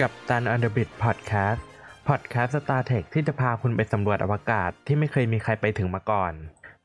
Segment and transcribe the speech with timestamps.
[0.00, 1.64] Captain On The Bridge Podcast พอดแคสต์
[2.08, 6.32] Star Trek ที่จะพาคุณไปสำรวจอวกาศที่ไม่เคยมีใครไปถึงมาก่อน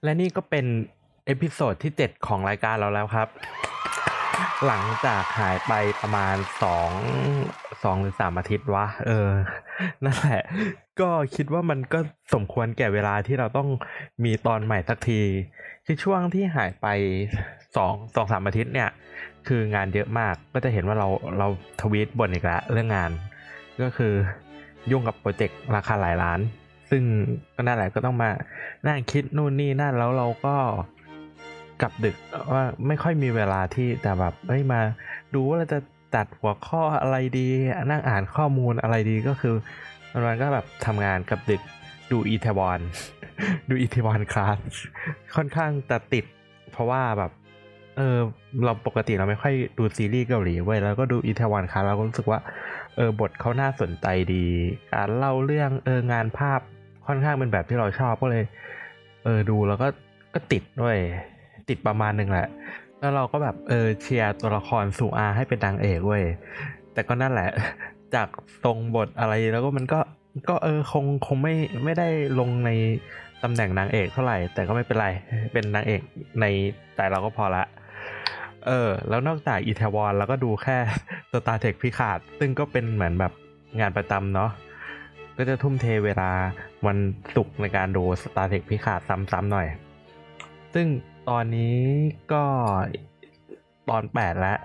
[0.03, 0.65] และนี่ก็เป็น
[1.25, 3.27] episode ที่ 7 ของรายการเราแล้วครับ
[4.65, 6.35] หลังจากหายไปประมาณ
[7.13, 9.29] 2 2 หรือ 3 อาทิตย์วะ เออ
[10.03, 10.41] นั่นแหละ
[10.99, 11.99] ก็คิดว่ามันก็
[12.33, 13.69] สมควรแก่เวลาที่เราต้อง
[14.23, 15.21] มีตอนใหม่สักที
[15.85, 16.87] คือช่วงที่หายไป
[17.75, 18.89] สองสองสามอาทิตย์เนี่ย
[19.47, 21.07] คืองานเยอะมากก็จะเห็นว่าเรา
[21.39, 21.47] เรา
[21.81, 23.11] ทวีตบ่นอีกแล้วเรื่องงาน
[23.81, 24.13] ก็คือ
[24.91, 26.39] ยุ่งกับโปรเจกต์ราคาหลายล้าน
[26.89, 27.03] ซึ่ง
[27.55, 28.29] ก็นั่นแหละก็ต้องมา
[28.87, 30.55] นั่งคิดนู่นนี่นั่นแล้วเราก็
[31.81, 32.15] กลับดึก
[32.53, 34.79] ว่าไม่ค่อยมีเวลาที่แต่แบบเฮ้ยมา
[35.33, 35.79] ดูว่าเราจะ
[36.15, 37.47] ตัดหัวข้ออะไรดี
[37.91, 39.55] นั่งอ่านข้อมูลอะไรดีก็คือ
[40.11, 41.61] วันๆก็แบบทำงานกับดึก
[42.11, 42.79] ดูอีเทวอน
[43.69, 44.57] ดูอีเทวอนคลาส
[45.35, 46.25] ค่อนข้างจะติด
[46.71, 47.31] เพราะว่าแบบ
[47.97, 48.17] เออ
[48.63, 52.39] เราปกติเราไม่ค่อยดูซีรีส์เกาหลีเว้ยแล้วก็ดูอีเทวอนคลาเราก็รู้สึกว่า
[52.95, 54.45] เออบทเขาน่าสนใจดี
[54.93, 56.59] การเล่าเรื่องเอองานภาพ
[57.07, 58.43] ค่อนข้างเป็นแบบที่เราชอบก็เลย
[59.23, 59.87] เออดูแล้วก็
[60.33, 60.97] ก็ติดด้วย
[61.69, 62.47] ติดประมาณหนึ่งแหละ
[62.99, 66.23] แล้วเราก็แบบเออเชียร์ตัวละครสุอาให้เป็นนางเอกเว้ย
[66.93, 67.49] แต่ก็นั่นแหละ
[68.15, 68.27] จาก
[68.65, 69.99] ตรงบทอะไรแล้วก็มันก็
[70.49, 72.07] ก็เออคงคงไม่ไม่ได้
[72.39, 72.69] ลงใน
[73.43, 75.07] ตำแหน่งนางเอกเท่าไหร่ แต่ก็ไม่เป็นไร
[75.53, 76.01] เป็นนางเอก
[76.41, 76.45] ใน
[76.95, 77.63] ใจเราก็พอละ
[78.65, 80.77] เออ แล้วนอกจากอีเทวอนแล้วก็ดูแค่
[81.31, 83.33] Star Trek พิขาด ซึ่งก็เป็นเหมือนแบบ
[83.79, 84.51] งานประจำเนาะ
[85.37, 86.29] ก็จะทุ่มเทเวลา
[86.87, 86.97] วัน
[87.35, 89.67] ศุกร์ในการดู Star Trek พิขาดซ้ำๆหน่อย
[90.73, 90.87] ซึ่ง
[91.29, 91.79] ตอนนี้
[92.33, 92.43] ก็
[93.89, 94.57] ตอน 8 แล้ว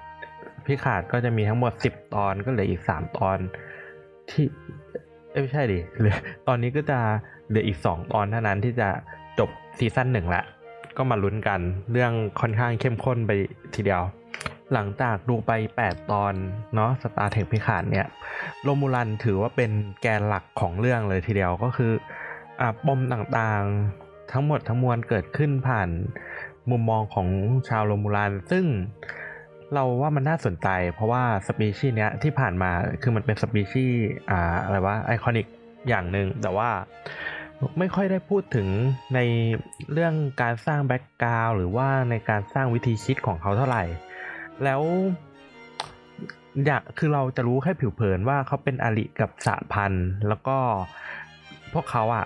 [0.66, 3.38] พิขาดก็จะมีทั้งหมด 10 ตอนก็เหลืออีก 3 ตอน
[4.30, 4.44] ที่
[5.30, 6.16] เอ้ยไม่ใช่ดิเหลือ
[6.46, 6.98] ตอนนี้ก็จะ
[7.48, 8.88] เหลืออีก 2 ตอนเท่านั้นที่จะ
[9.38, 10.42] จบ season หนึ่งละ
[10.96, 11.60] ก็มาลุ้นกัน
[11.92, 13.32] เรื่องค่อนข้างเข้มข้นไป
[13.74, 14.02] ทีเดียว
[14.72, 16.34] หลังจากดูไป 8 ตอน
[16.74, 18.06] เนาะ Star Trek Picard เนี่ย
[18.62, 19.70] โรมูลันถือว่าเป็น
[20.00, 21.92] แกนหลักของเรื่องเลยทีเดียวก็คือ
[22.60, 25.88] อ่าปมต่างๆทั้งหมดทั้งมวลเกิดขึ้นผ่าน
[26.70, 27.28] มุมมองของ
[27.68, 28.64] ชาวโรมูลันซึ่ง
[29.74, 32.70] เราว่ามันน่าสนใจ เพราะว่าสปีชีส์เนี้ยที่ผ่านมา
[33.02, 34.00] คือมันเป็นสปีชีส์
[34.30, 35.46] อ่าอะไรวะ iconic
[35.88, 36.68] อย่างหนึ่งแต่ว่า
[37.78, 38.68] ไม่ค่อยได้พูดถึง
[39.14, 39.20] ใน
[39.92, 43.84] เรื่องการสร้าง background หรือว่าในการสร้างวิธีคิดของเขาเท่าไหร่
[44.64, 44.82] แล้ว
[46.66, 50.56] อยากคือเราจะรู้แค่ผิวเผินว่าเขาเป็นอริกับสหพันธ์แล้วก็
[51.72, 52.24] พวกเขาอะ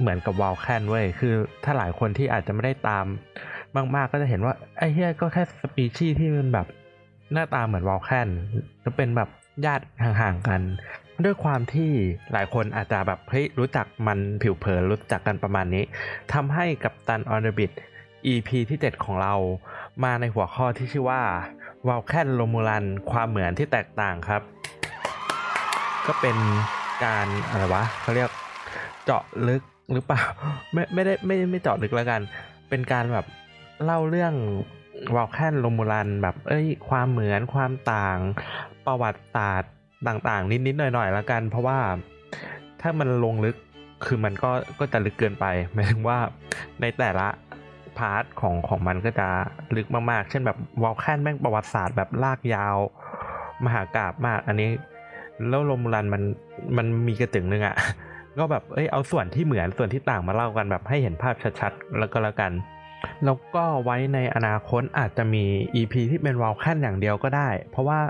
[0.00, 3.06] เหมือนกับวาลแคนเว้ยคือถ้าหลายคนที่อาจจะไม่ได้ตาม
[3.94, 6.66] มากๆก็จะเห็นว่า ไอ้เหี้ยก็แค่สปีชีส์ที่มันแบบ
[7.32, 8.28] หน้าตาเหมือนวาลแคน
[8.84, 9.28] จะเป็นแบบ
[9.66, 10.60] ญาติห่างๆกัน
[11.24, 11.90] ด้วยความที่
[12.32, 15.84] หลายคนอาจจะแบบเฮ้ยรู้จักมันผิวเผินรู้จักกันประมาณนี้
[16.32, 17.70] ทำให้ Captain On The Bridge
[18.32, 19.34] EP ที่ 7 ของเรา
[20.04, 21.22] มาในหัวข้อที่ชื่อว่า
[21.88, 24.42] วาลแคนโรมูลัน ความเหมือนที่แตกต่างครับ
[26.06, 26.36] ก็เป็น
[27.04, 28.30] การอะไรวะเขาเรียก
[29.04, 29.62] เจาะลึก
[29.92, 30.22] หรือเปล่า
[30.72, 32.20] ไม่ไม่ได้ไม่ไม่เจาะลึกแล้วกัน
[32.68, 33.26] เป็นการแบบ
[33.84, 34.34] เล่าเรื่อง
[35.14, 38.18] วาลแคนโรมูลันแบบเอ้ย ความเหมือนความต่าง
[38.86, 39.72] ประวัติศาสตร์
[40.08, 41.78] ต่างๆ นิดๆหน่อยๆแล้วกัน เพราะว่า
[42.80, 43.56] ถ้ามันลงลึก
[44.04, 46.18] คือมันก็ก็จะลึกเกินไปหมายถึงว่า
[46.80, 47.28] ในแต่ละ
[47.98, 49.28] part ของของมันก็จะ
[49.76, 52.76] ลึกมากๆ เช่นแบบวอลแคนแม่งประวัติศาสตร์แบบลากยาว
[53.64, 54.70] มหากาพย์มาก อันนี้
[55.48, 56.22] แล้วโรมูลันมัน
[56.76, 57.76] มันมีกระตึงนึงอะ่ะ
[58.38, 62.52] ก็แบบเอ้ยเอาส่วนที่เหมือนส่วนที่ต่างมาเล่ากันแบบให้เห็นภาพชัดๆ แล้วก็แล้วกัน
[63.24, 68.00] แล้วก็ไว้ในอนาคตอาจจะมี EP ที่เป็นวอลแคนอย่างเดียวก็ได้ เพราะว่า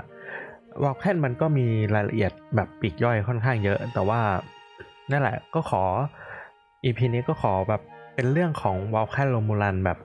[0.83, 4.21] วอลแคนมันก็มีรายละเอียดแบบปีกย่อยค่อนข้างเยอะ แต่ว่า
[5.11, 5.83] นั่นแหละก็ขอ
[6.83, 7.81] EP นี้ก็ขอแบบ
[8.15, 9.97] เป็นเรื่องของวอลแคนโรมูลันแบบ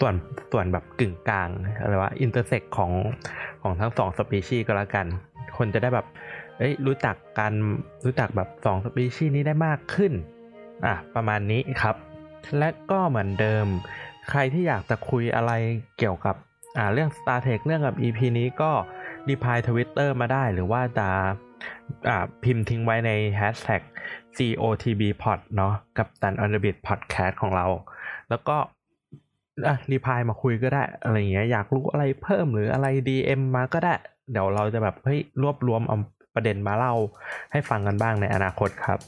[0.00, 0.14] ส่วน
[0.52, 1.48] ส่วนแบบกึ่งกลาง
[1.80, 2.92] อะไรวะ intersect ของ
[3.62, 5.06] ของทั้งสองสปีชีส์ก็แล้วกัน
[5.56, 6.06] คนจะได้แบบ
[6.58, 7.52] เอ้ยรู้จักกัน
[8.04, 10.12] รู้จักแบบสองสปีชีส์นี้ได้มากขึ้น
[10.86, 11.96] อะประมาณนี้ครับ
[12.58, 13.66] และก็เหมือนเดิม
[14.30, 15.52] ใครที่อยากจะคุยอะไร
[15.98, 16.36] เกี่ยวกับ
[16.78, 18.70] อ่าเรื่อง Star Trek เรื่องกับ EP นี้ก็
[19.28, 21.08] ดีพายทวิตเตอร์มาได้หรือว่าจะ
[22.42, 23.82] พิมพ์ทิ้งไว้ใน Hashtag
[24.36, 27.66] COTBPod เนาะ Captain On The Bridge Podcast ของเรา
[28.30, 28.56] แล้วก็
[29.90, 33.94] รีพายมาคุยก็ได้อะไรเงี้ยอยากรู้อะไรเพิ่มหรืออะไร DM มาก็ได้
[34.30, 35.96] เดี๋ยวเราจะแบบเฮ้ยรวบรวมเอา
[36.34, 36.94] ประเด็นมาเล่า
[37.52, 38.98] ให้ฟังกันบ้างในอนาคตครับ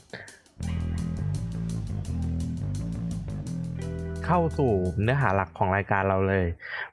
[4.25, 4.71] เข้าสู่
[5.01, 6.45] เนื้อหาหลักของรายการเราเลย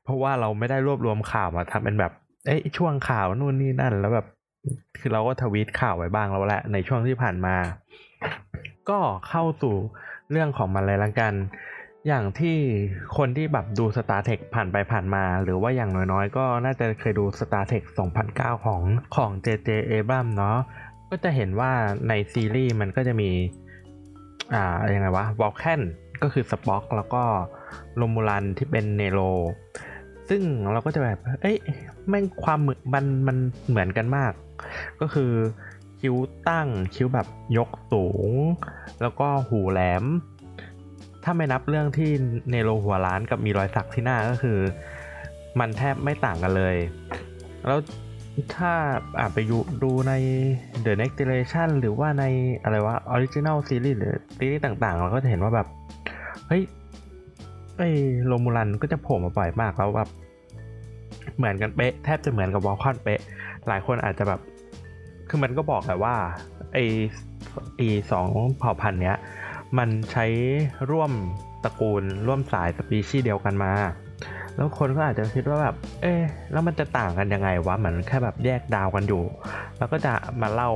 [0.02, 2.12] เพราะว่าเราไม่ได้รวบรวมข่าวมาทำเป็นแบบ
[2.46, 4.26] เอ้ช่วงข่าวนู่นนี่นั่น แล้วแบบ
[5.00, 7.56] คือเราก็ทวีตข่าวไว้บ้างแล้วแหละในช่วงที่ผ่านมา
[8.90, 8.98] ก็
[9.28, 9.75] เข้าสู่
[10.31, 11.34] เรื่องของมันเลยละกัน
[12.06, 12.56] อย่างที่
[13.16, 17.84] คนที่แบบดู Star Trek ผ่านไปผ่านมา หรือว่าอย่างน้อยๆ ก็น่าจะเคยดู Star Trek
[18.25, 18.81] 2009 ของ
[19.16, 20.58] ของ JJ Abrams เนาะ
[21.10, 21.72] ก็จะเห็นว่า
[22.08, 23.31] ในซีรีส์มันก็จะมี
[24.54, 25.82] อ่ายังไงวะวอลแคน
[26.22, 27.22] ก็คือสป็อกแล้วก็
[27.96, 29.20] โรมูลันที่เป็นเนโร
[30.28, 31.56] ซึ่งเราก็จะแบบ เอ้ย
[32.10, 33.36] แม่งความเหมือนมันมัน
[33.68, 34.32] เหมือนกันมาก
[35.00, 35.32] ก็คือ
[36.00, 36.16] คิ้ว
[36.48, 37.26] ตั้งคิ้วแบบ
[37.56, 38.30] ยกสูง
[39.00, 40.04] แล้วก็หูแหลม
[41.24, 42.10] ถ้าไม่นับเรื่องที่
[42.50, 44.58] เนโรหัวล้านกับมีรอยสักที่หน้าก็คือ
[45.58, 46.76] มันแทบไม่ต่างกันเลย
[47.66, 47.78] แล้ว
[48.56, 48.72] ถ้า
[49.18, 49.38] อ่าไป
[49.82, 50.12] ดูใน
[50.84, 52.24] The Next Generation หรือว่าใน
[52.62, 55.66] อะไรวะ Original Series หรือซีรีส์ต่างๆ เราก็จะเห็นว่าแบบ
[56.48, 56.62] เฮ้ย
[57.78, 57.90] ไอ้
[58.26, 60.08] โรมูลันก็จะโผล่มาบ่อยมากแล้วแบบ
[61.37, 63.20] เหมือนกันเป๊ะแทบจะเหมือนกับวอลคอนเป๊ะ
[63.69, 64.40] หลายคนอาจจะแบบ
[65.28, 66.14] คือมันก็บอกแหละว่า
[66.75, 66.78] ไอ
[67.76, 67.81] ไอ
[68.11, 68.28] สอง
[68.58, 69.17] เผ่าพันธุ์เนี้ย
[69.78, 70.26] มันใช้
[70.90, 71.12] ร่วม
[71.64, 73.72] ตระกูลร่วมสายสปีชีส์เดียวกันมา
[74.56, 76.14] แล้วคนก็อาจจะคิดว่าแบบ เอ๊
[76.52, 79.22] แล้วมันจะต่างกันยังไงวะเหมือนแค่แบบแยกดาวกันอยู่
[79.78, 80.70] แล้วก็จะมาเล่า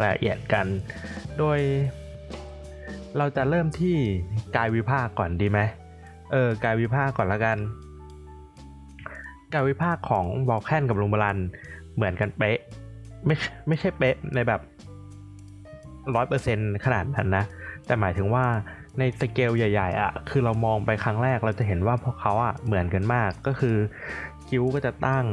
[0.00, 0.66] รายละเอียดกัน
[1.38, 1.58] โดย
[3.18, 3.96] เราจะเริ่มที่
[4.56, 5.60] กายวิภาคก่อนดีไหม
[6.32, 7.58] เออกายวิภาคก่อนละกัน
[9.54, 11.38] กายวิภาคของวอลแคนกับลุงบาลัน
[11.94, 12.58] เหมือนกันเป๊ะ
[13.26, 13.36] ไม่
[13.68, 14.60] ไม่ใช่เป๊ะในแบบ
[16.14, 17.44] ร้อยเปอร์เซ็นขนาดนั้นนะ
[17.86, 18.44] แต่หมายถึงว่า
[18.98, 23.76] ในสเกลใหญ่ๆอะ่ะ คือเรามองไปครั้งแรกเราจะเห็นว่าพวกเขาอะ่ะเหมือนกันมาก ก็คือ
[24.48, 25.26] คิ้วก็จะตั้ง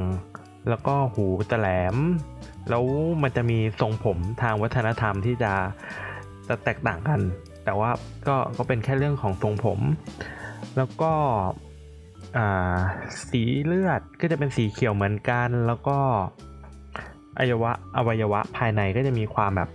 [0.70, 1.98] แล้วก็หูจะแหลม
[2.70, 2.84] แล้ว
[3.24, 5.52] มันจะมีทรงผมทางวัฒนธรรมที่จะ
[6.48, 7.22] จะแตกต่างกัน
[7.66, 7.90] แต่ว่า
[8.28, 9.80] ก็ก็เป็นแค่เรื่องของทรงผม
[10.78, 11.12] แล้วก็
[13.30, 15.98] สีเลือดก็จะเป็นสีเขียวเหมือนกัน แล้วก็
[17.38, 19.70] อวัยวะอวัยวะภายในก็จะมีความแบบ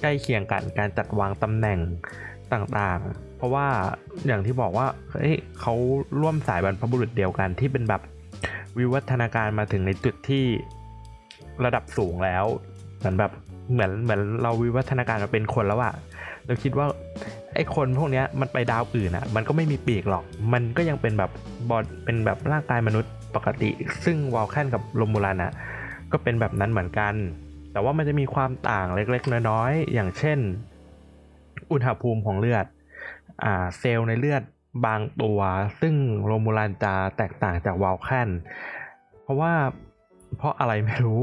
[0.00, 1.78] ใกล้เคียงกันการจัดวางตำแหน่ง
[2.52, 3.66] ต่างๆ เพราะว่า
[4.26, 5.74] อย่างที่บอกว่าเฮ้ยเขา
[6.20, 8.02] ร่วมสายบรรพบุรุษเดียวกันที่เป็นแบบ
[8.78, 10.44] วิวัฒนาการมาถึงในจุดที่
[11.64, 12.44] ระดับสูงแล้ว
[12.98, 13.32] เหมือนแบบ
[13.72, 15.94] เหมือนเหมือนเราวิวัฒนาการมาเป็นคนแล้วอะ
[16.46, 16.86] เราคิดว่า
[17.56, 21.30] ไอ้คนพวกนี้มันไปดาวอื่นอะมันก็ไม่มีปีกหรอก มันก็ยังเป็นแบบ
[21.70, 23.70] บอดเป็นแบบร่างกายมนุษย์ปกติ
[24.04, 25.52] ซึ่งวอลแคนกับโรมูลันอะ
[26.12, 27.14] ก็เป็นแบบนั้นเหมือนกัน
[27.72, 30.38] แต่ว่ามันจะมีความต่างเล็กๆ น้อยๆ อย่างเช่น
[31.72, 32.66] อุณหภูมิของเลือด
[33.44, 34.42] อ่าเซลล์ในเลือด
[34.86, 35.40] บางตัว
[35.80, 35.94] ซึ่ง
[36.26, 38.30] โรมูลันจะแตกต่างจากวอลแคน
[39.22, 39.52] เพราะว่า
[40.36, 41.22] เพราะอะไรไม่รู้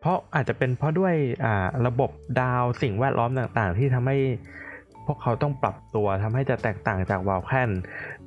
[0.00, 1.14] เพราะอาจจะเป็นเพราะด้วย
[1.44, 2.10] อ่าระบบ
[2.40, 4.16] ดาวสิ่งแวดล้อมต่างๆ ที่ทำให้
[5.12, 7.70] วกเขาต้องปรับตัวทำให้จะแตกต่างจากวาลแคน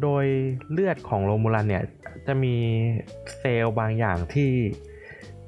[0.02, 0.26] โดย
[0.72, 1.84] เลือดของโรมูลันเนี่ย
[2.28, 2.56] จะมี
[3.38, 4.52] เซลล์บางอย่างที่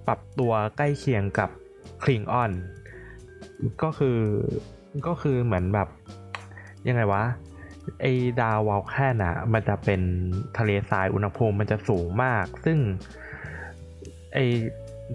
[0.07, 1.49] ปรับตัวใกล้เคียงกับ
[2.03, 2.51] คลิงออน
[3.83, 4.19] ก็คือ
[5.07, 5.87] ก็คือเหมือนแบบ
[6.87, 7.23] ยังไงวะ
[8.01, 8.05] ไอ
[8.41, 10.01] ดาววอลแคนอะ มันจะเป็น
[10.57, 12.77] ทะเลทรายอุณหภูมิมันจะสูงมาก ซึ่ง
[14.33, 14.39] ไอ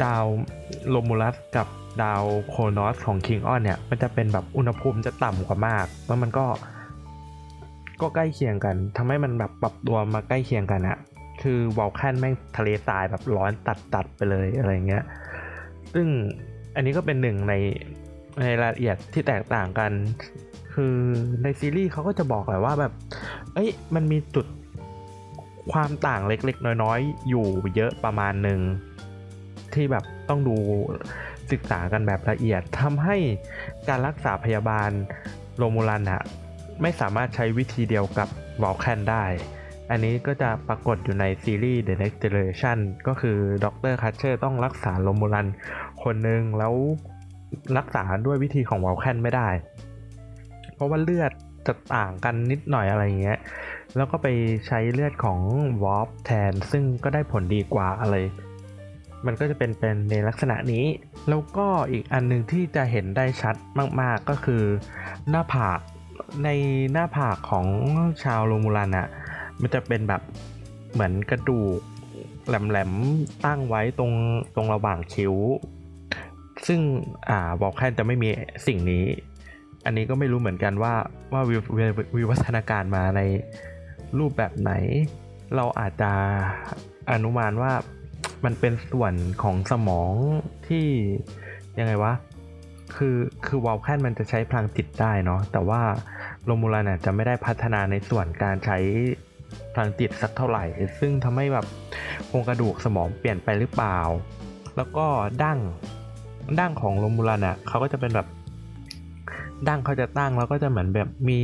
[0.04, 0.24] ดาว
[0.90, 1.66] โรมูลัสกับ
[2.02, 6.46] ดาวโครนอสของคลิงออนเนี่ย มันจะเป็นแบบอุณหภูมิจะต่ำกว่ามากแล้วมันก็
[8.00, 10.98] ก็ใกล้เคียงกันทำให้มันแบบปรับตัวมาใกล้เคียงกันอะ
[11.42, 15.04] คือวอลแคนแม่งทะเลทรายแบบร้อนตัดตัดไปเลยอะไรเงี้ย
[15.94, 16.06] ซึ่ง
[16.76, 17.54] อันนี้ก็เป็นหนึ่งใน
[18.40, 19.92] ในรายละเอียดที่แตกต่างกัน
[20.74, 20.96] คือ
[21.42, 22.92] ในซีรีส์เขาก็จะบอกแหละว่าแบบ
[23.54, 24.46] เอ้ย มันมีจุด
[25.72, 28.60] ความต่างเล็กๆ น้อยๆ อยู่เยอะประมาณหนึ่ง
[29.74, 30.56] ที่แบบต้องดู
[31.50, 33.16] ศึกษากันแบบละเอียดทำให้
[33.88, 34.90] การรักษาพยาบาล
[35.58, 36.22] โรมูลันอะ
[36.82, 38.28] ไม่สามารถใช้วิธีเดียวกับ
[38.62, 39.24] วอลแคนได้
[39.90, 45.46] อันนี้ก็จะปรากฏอยู่ในซีรีส์ The Next Generation ก็คือดรคัชเชอร์ต้องรักษาโรมูลัน
[46.02, 46.74] คนหนึ่งแล้ว
[47.78, 49.48] รักษาด้วยวิธีของวอลแคนไม่ได้
[50.74, 51.32] เพราะว่าเลือด
[51.66, 53.38] จะต่างกันนิดหน่อยอะไรเงี้ย
[53.96, 54.26] แล้วก็ไป
[54.66, 55.38] ใช้เลือดของ
[55.82, 58.16] วอลแทน ซึ่งก็ได้ผลดีกว่าอะไร
[59.26, 60.84] มันก็จะเป็นเป็นในลักษณะนี้
[61.28, 63.54] แล้วก็อีกอันหนึ่งที่จะเห็นได้ชัด
[64.00, 64.62] มาก ๆ ก็คือ
[65.30, 65.78] หน้าผาก
[66.44, 66.48] ใน
[66.92, 67.66] หน้าผากของ
[68.22, 69.08] ชาวโรมูลันอะ
[69.60, 70.22] มันจะเป็นแบบ
[70.92, 71.80] เหมือนกระดูก
[72.48, 74.12] แหลมๆตั้งไว้ตรง
[74.54, 75.34] ตรงระหว่างคิ้ว
[76.66, 76.80] ซึ่ง
[77.28, 78.28] อ่าบอกแค่จะไม่มี
[78.66, 79.04] สิ่งนี้
[79.86, 80.94] อันนี้ก็ไม่รู้เหมือนกันว่า
[81.32, 81.60] ว่าวิว
[82.16, 83.20] วิวัฒนาการมาใน
[84.18, 84.72] รูปแบบไหน
[85.56, 86.12] เราอาจจะ
[87.12, 87.72] อนุมานว่า
[88.44, 90.12] มันเป็นส่วนของสมอง
[90.66, 90.86] ที่
[91.78, 92.12] ยังไงวะ
[92.94, 95.80] คือคือวอลแคนมันจะใช้พลังจิตได้เนาะแต่ว่า
[96.44, 98.78] โรมูลันจะไม่ได้พัฒนาในส่วนการใช้
[99.72, 100.64] พลังจิตสักเท่าไหร่
[100.98, 101.66] ซึ่งทำให้แบบ
[102.26, 103.98] โครงกระดูกสมองเปลี่ยนไปหรือเปล่า
[104.76, 105.06] แล้วก็
[105.42, 105.58] ดั้ง
[106.58, 108.26] ดั้งของโรมูลันอะเขาก็จะเป็นแบบ
[109.68, 111.40] ดั้งเขาจะตั้งแล้วก็จะเหมือนแบบมี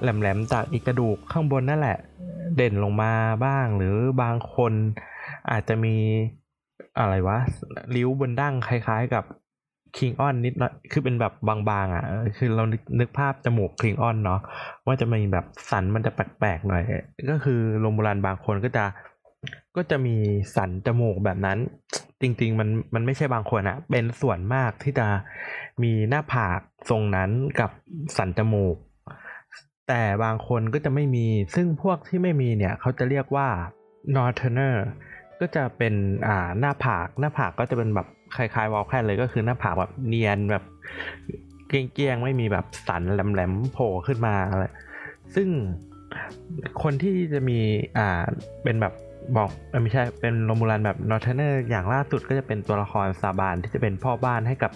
[0.00, 1.98] แหลมๆจากอีกกระดูกข้างบนนั่นแหละ
[2.56, 3.12] เด่นลงมา
[3.44, 4.72] บ้างหรือบางคน
[5.50, 5.96] อาจจะมี
[6.98, 7.38] อะไรวะ
[7.94, 9.24] ริ้วบนดั้งคล้ายๆกับ
[9.96, 12.04] คิงออนนิดหน่อยคือเป็นแบบบางๆอะ
[12.38, 14.40] คือเรานึกนึกภาพจมูกคิงออนเนาะ
[14.86, 16.82] ว่าจะมีแบบสันมันจะแปลกๆหน่อย
[17.30, 18.84] ก็คือโรงโบราณบางคนก็จะ
[19.76, 20.16] ก็จะมี
[20.56, 21.58] สันจมูกแบบนั้น
[22.20, 25.06] จริง ๆ มันมันไม่ใช่บางคนอะเป็นส่วนมากที่จะ
[25.82, 27.30] มีหน้าผากทรงนั้น
[27.60, 27.70] กับ
[28.16, 28.76] สันจมูก
[29.88, 33.48] แต่บางคนก็จะไม่มีซึ่งพวกที่ไม่มีเนี่ย เขาจะเรียกว่า
[34.16, 34.74] northerner
[35.42, 35.94] ก็จะเป็น
[36.26, 40.64] อ่าหน้าผากหน้าผากก็จะเป็นแบบคล้ายๆวอลแคนเลยก็คือหน้าผากแบบเนียนแบบ
[41.68, 44.64] เกลี้ยงๆไม่มีแบบสันแหลมๆโผล่ขึ้นมาอะไร
[45.34, 45.48] ซึ่ง
[46.82, 47.58] คนที่จะมี
[47.98, 48.22] อ่า
[48.62, 48.92] เป็นแบบ
[49.36, 49.50] บอก
[49.82, 54.72] ไม่ใช่เป็นโรมูลันแบบ Northerner อย่างล่าสุดก็จะเป็นตัวละครซาบานที่จะเป็นพ่อบ้านให้กับ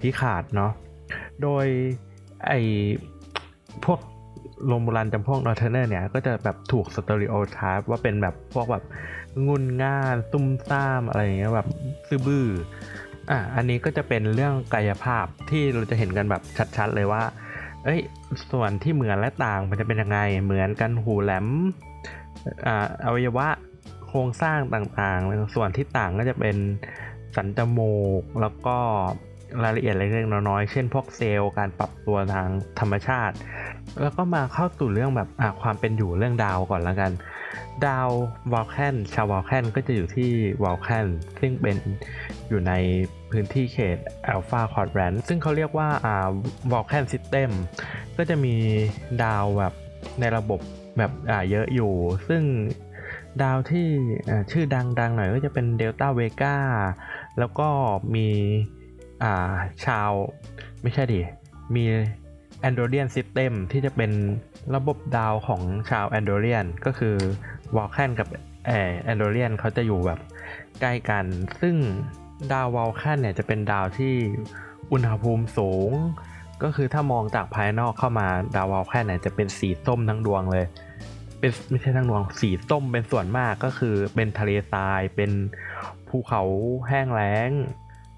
[0.00, 0.72] พิคาร์ดเนาะ
[1.42, 1.66] โดย
[2.46, 2.52] ไอ
[3.84, 3.98] พวก
[4.66, 8.84] โรมูลันจำพวก Northerner เนี่ยก็จะแบบถูก stereotype ว่าเป็นแบบพวกแบบ
[9.46, 11.68] งุนง่านตุ้มซ่ามอะไรอย่างเงี้ยแบบ
[12.08, 12.46] ซื่อบื้อ
[13.30, 16.42] อะอันนี้ก็จะเป็นเรื่องกายภาพที่เราจะเห็นกันแบบ
[16.76, 17.22] ชัดๆเลยว่า
[17.84, 18.00] เอ้ย
[18.50, 21.46] ส่วนที่เหมือนและต่างมันจะเป็นยังไงเหมือนกันหูแหลม
[22.66, 23.48] อ่าอวัยวะ
[24.08, 26.56] โครงสร้างต่างๆ ส่วนที่ต่างก็จะเป็น
[27.36, 28.78] สันจมูกแล้วก็
[29.62, 32.48] รายละเอียดเล็กๆน้อยๆ เช่นพวกเซลล์การปรับตัวทาง
[32.80, 33.34] ธรรมชาติ
[34.02, 35.28] แล้วก็มาเข้าสู่เรื่องแบบ
[35.62, 37.12] ความเป็นอยู่เรื่องดาวก่อนแล้วกัน
[37.86, 38.08] ดาว
[38.52, 40.30] วอลแคนชาววอลแคนก็จะอยู่ที่
[40.62, 41.08] วอลแคน
[41.40, 41.76] ซึ่งเป็น
[42.48, 42.72] อยู่ใน
[43.30, 43.98] พื้นที่เขต
[44.28, 45.88] Alpha Quadrant ซึ่งเขาเรียกว่า
[46.72, 47.50] Vulcan system
[48.16, 48.54] ก็จะมี
[49.24, 49.74] ดาวแบบ
[50.20, 50.60] ในระบบ
[50.98, 51.92] แบบอ่าเยอะอยู่
[52.28, 52.42] ซึ่ง
[53.42, 53.86] ดาวที่
[54.50, 56.56] ชื่อดังๆหน่อยก็จะเป็นเดลต้าเวกา
[57.38, 57.68] แล้วก็
[58.14, 58.28] มี
[59.22, 59.52] อ่า
[59.86, 60.10] ชาว
[60.82, 61.20] ไม่ใช่ดิ
[61.74, 61.84] มี
[62.68, 64.10] Androidian System ที่จะเป็น
[64.74, 67.14] ระบบดาวของชาว Androidian ก็คือ
[67.76, 68.28] วอลแคนกับ
[68.66, 70.20] แอนโดเรียนเขาจะอยู่แบบ
[70.80, 71.24] ใกล้กัน
[71.60, 71.76] ซึ่ง
[72.52, 74.14] ดาววอลแคนเนี่ยจะเป็นดาวที่
[74.92, 75.90] อุณหภูมิสูง
[76.62, 80.66] ก็คือถ้ามองจากภายนอกเข้ามาดาววอลแคนเนี่ยจะเป็นสีส้มทั้งดวงเลย
[81.38, 85.30] เป็นไม่ใช่ทั้งดวงสีส้มเป็นส่วนมากก็คือเป็นทะเลทรายเป็น
[86.08, 86.42] ภูเขา
[86.88, 87.50] แห้งแล้ง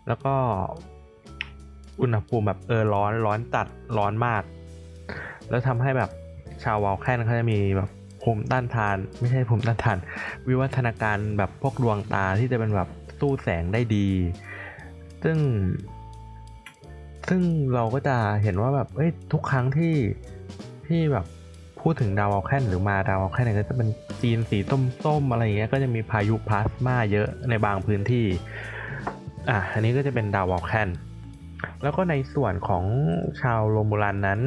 [0.09, 0.35] แล้วก็
[2.01, 3.67] อุณหภูมิแบบเออร้อนร้อนจัด
[3.99, 4.43] ร้อนมาก
[5.51, 6.11] แล้วทำให้แบบ
[6.63, 7.91] ชาววอลแคนเขาจะมีแบบ
[8.23, 9.99] ภูมิต้านทาน ไม่ใช่ภูมิต้านทาน
[10.49, 12.89] วิวัฒนาการแบบพวกดวงตาที่จะเป็นแบบ
[13.21, 14.09] สู้แสงได้ดี
[15.25, 15.39] ซึ่ง
[17.29, 17.43] ซึ่ง
[17.75, 19.95] เราก็จะเห็นว่าแบบเอ้ยทุกครั้งที่
[20.87, 21.27] ที่แบบ
[21.81, 23.89] พูดถึงดาวอลแคนหรือมาดาวอลแคนเนี่ยก็จะเป็น
[24.23, 24.59] ดินสี
[25.05, 28.27] ส้มๆอะไรเงี้ยก็จะมีพายุพลาสมาเยอะในบางพื้นที่
[29.51, 30.89] อะอันนี้ก็จะเป็นดาววอลแคน
[31.83, 32.85] แล้วก็ในส่วนของ
[33.43, 34.41] ชาวโรมูลันนั้น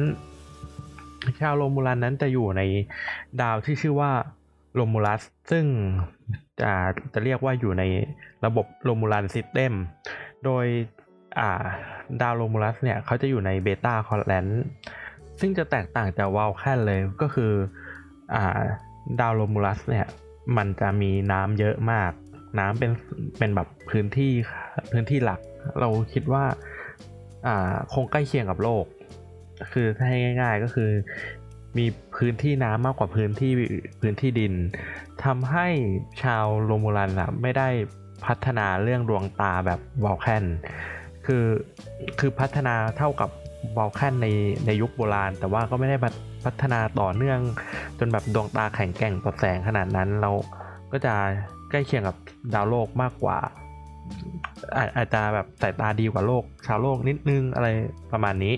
[1.40, 2.62] ชาวโรมูลันนั้นจะอยู่ใน
[3.40, 4.10] ดาวที่ชื่อว่า
[4.74, 5.64] โรมูลัส ซึ่ง
[6.60, 6.72] จะ
[7.12, 7.84] จะเรียกว่าอยู่ใน
[8.44, 9.72] ระบบ Romulan system
[10.44, 10.64] โดย
[12.22, 14.46] ดาวโรมูลัสเนี่ยเขาจะอยู่ใน Beta Quadrant
[15.40, 17.52] ซึ่งจะแตกต่างจากวาลแคนเลยก็คือ
[18.34, 18.36] อ
[19.20, 20.06] ดาวโรมูลัสเนี่ย
[20.56, 22.12] มันจะมีน้ำเยอะมาก
[22.58, 22.90] น้ำเป็น
[23.38, 24.32] เป็นแบบพื้นที่
[24.92, 25.40] พื้นที่หลัก
[25.80, 26.44] เราคิดว่า
[27.92, 28.84] คงใกล้เคียงกับโลก
[29.72, 30.90] คือถ้าให้ง่าย ๆก็คือ
[31.78, 33.52] มีพื้นที่น้ำมากกว่าพื้นที่
[34.00, 34.52] พื้นที่ดิน
[35.24, 35.66] ทำให้
[36.22, 37.68] ชาวโรมูลันอะไม่ได้
[38.26, 40.44] พัฒนาเรื่องดวงตาแบบวอลแคน
[41.26, 41.44] คือ
[42.18, 43.30] คือพัฒนาเท่ากับ
[43.76, 44.28] วอลแคนใน
[44.66, 45.96] ในยุคโบราณ แต่ว่าก็ไม่ได้
[46.44, 47.40] พัฒนาต่อเนื่อง
[47.98, 50.30] จนแบบดวงตาแข็งแกร่งต่อแสงขนาดนั้นเรา
[50.92, 51.14] ก็จะ
[51.70, 52.16] ใกล้เคียงกับ
[52.54, 53.38] ดาวโลกมากกว่า
[54.96, 57.68] อาจจะแบบสายตาดีกว่าโลก ชาวโลกนิดนึงอะไร
[58.12, 58.54] ประมาณนี้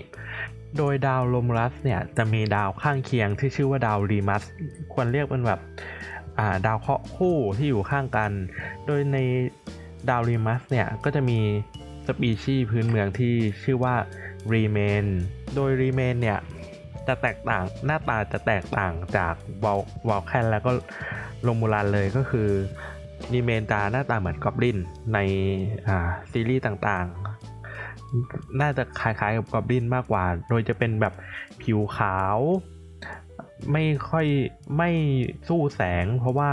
[0.77, 4.43] โดยดาวโลมรัสเนี่ยจะมีดาวข้างเคียงที่ชื่อว่าดาวรีมัส
[4.93, 5.59] ควรเรียกเป็นแบบ
[6.65, 8.31] ดาวเคราะห์คู่ที่อยู่ข้างกัน
[8.85, 9.17] โดยใน
[10.09, 11.39] ดาวรีมัสเนี่ยก็จะมี
[12.07, 13.95] สปีชีส์พื้นเมืองที่ชื่อว่า
[14.53, 15.05] รีเมน
[15.55, 16.39] โดยรีเมนเนี่ย
[17.07, 20.71] จะแตกต่างหน้าตาจะแตกต่างจากวอลวอลแคนแล้วก็
[21.43, 22.49] โรมูลันเลยก็คือ
[23.33, 24.77] รีเมนตาหน้าตาเหมือนกอบลิน
[25.13, 25.19] ใน
[26.31, 31.13] ซีรีส์ต่างๆ น่าจะคล้ายๆกับกอบลินมากกว่า โดยจะเป็นแบบ
[31.61, 32.37] ผิวขาว
[33.71, 34.25] ไม่ค่อย
[34.77, 34.89] ไม่
[35.47, 36.51] สู้แสง เพราะว่า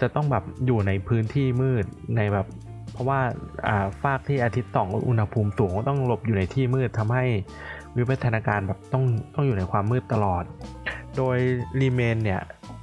[0.00, 1.84] จะต้องแบบอยู่ในพื้นที่มืด
[2.16, 2.46] ในแบบ
[2.92, 3.20] เพราะว่า
[4.02, 7.24] ฟากที่อาทิตย์ส่องอุณหภูมิสูงต้องหลบอยู่ในที่มืดทำให้
[7.96, 10.44] วิวัฒนาการแบบต้องต้องอยู่ในความมืดตลอด
[11.16, 11.36] โดย
[11.80, 12.40] รีเมนเนี่ย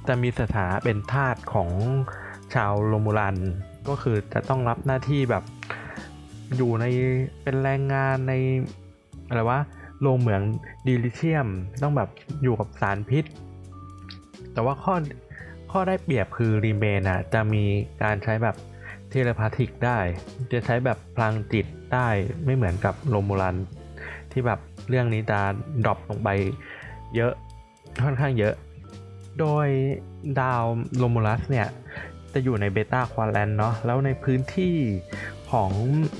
[0.08, 1.70] จะมีสถานะเป็นธาตุของ
[2.54, 3.36] ชาวโรมูลัน
[3.88, 5.44] ก็คือจะต้องรับหน้าที่แบบ
[6.56, 6.84] อยู่ใน
[7.42, 8.32] เป็นแรงงานใน
[9.28, 9.60] อะไรวะ
[10.00, 10.42] โรงเหมือง
[10.86, 11.48] dilithium
[11.82, 12.08] ต้องแบบ
[12.42, 13.24] อยู่กับสารพิษ
[14.52, 14.94] แต่ว่าข้อ
[15.70, 17.64] ข้อได้เปรียบคือรีเมนอะจะมี
[18.02, 18.56] การใช้แบบ
[19.08, 19.98] telepathic ได้
[20.52, 22.08] จะใช้แบบพลังจิตได้
[22.44, 23.56] ไม่เหมือนกับโรมูลัน
[24.32, 25.38] ที่แบบเรื่องนี้จะ
[25.84, 26.28] drop ลงไป
[27.16, 27.32] เยอะ
[28.04, 28.54] ค่อนข้างเยอะ
[29.40, 29.68] โดย
[30.40, 30.62] ดาว
[30.98, 31.68] โรมูลัสเนี่ย
[32.38, 34.74] จะอยู่ใน Beta Quadrant เนาะแล้วในพื้นที่
[35.50, 35.70] ของ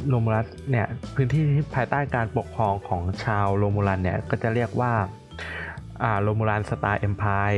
[0.09, 1.43] โรมูลัสเนี่ยพื้นที่
[1.75, 4.93] ภายใต้การปกครองของชาวโรมูลันเนี่ยก็จะเรียกว่า
[6.03, 7.53] อ่า Romulan Star Empire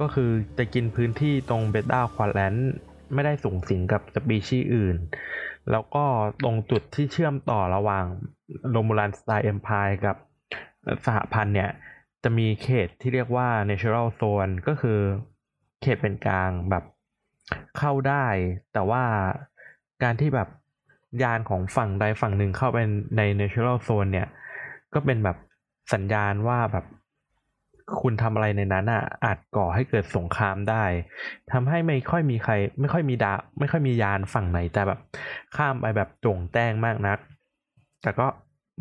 [0.00, 2.54] ก็คือจะกินพื้นที่ตรง Beta Quadrant
[3.14, 4.96] ไม่ได้สุงสิงกับสปีชีส์อื่น
[5.70, 6.04] แล้วก็
[6.44, 8.04] ตรงจุดที่เชื่อมต่อระหว่าง
[8.70, 10.16] Romulan Star Empire กับ
[11.06, 11.70] สหพันธ์เนี่ย
[12.22, 14.98] จะมีเขตที่เรียกว่า neutral zone ก็คือ
[15.82, 16.84] เขตเป็นกลางแบบ
[17.78, 18.26] เข้าได้
[18.72, 19.02] แต่ว่า
[20.02, 20.48] การที่แบบ
[21.22, 22.78] ยานของฝั่งใดฝั่งหนึ่งเข้าไป
[23.16, 24.28] ใน natural zone เนี่ย
[24.94, 25.36] ก็เป็นแบบ
[25.94, 26.86] สัญญาณว่าแบบ
[28.00, 30.84] คุณทำอะไรในนั้นอะอาจก่อให้เกิดสงครามได้
[31.52, 35.00] ทำให้ไม่ค่อยมีใคร ไม่ค่อยมีดา ไม่ค่อยมียานฝั่งไหนแต่แบบ
[35.56, 37.18] ข้ามไปแบบโจ่งแจ้งมากนัก
[38.02, 38.26] แต่ก็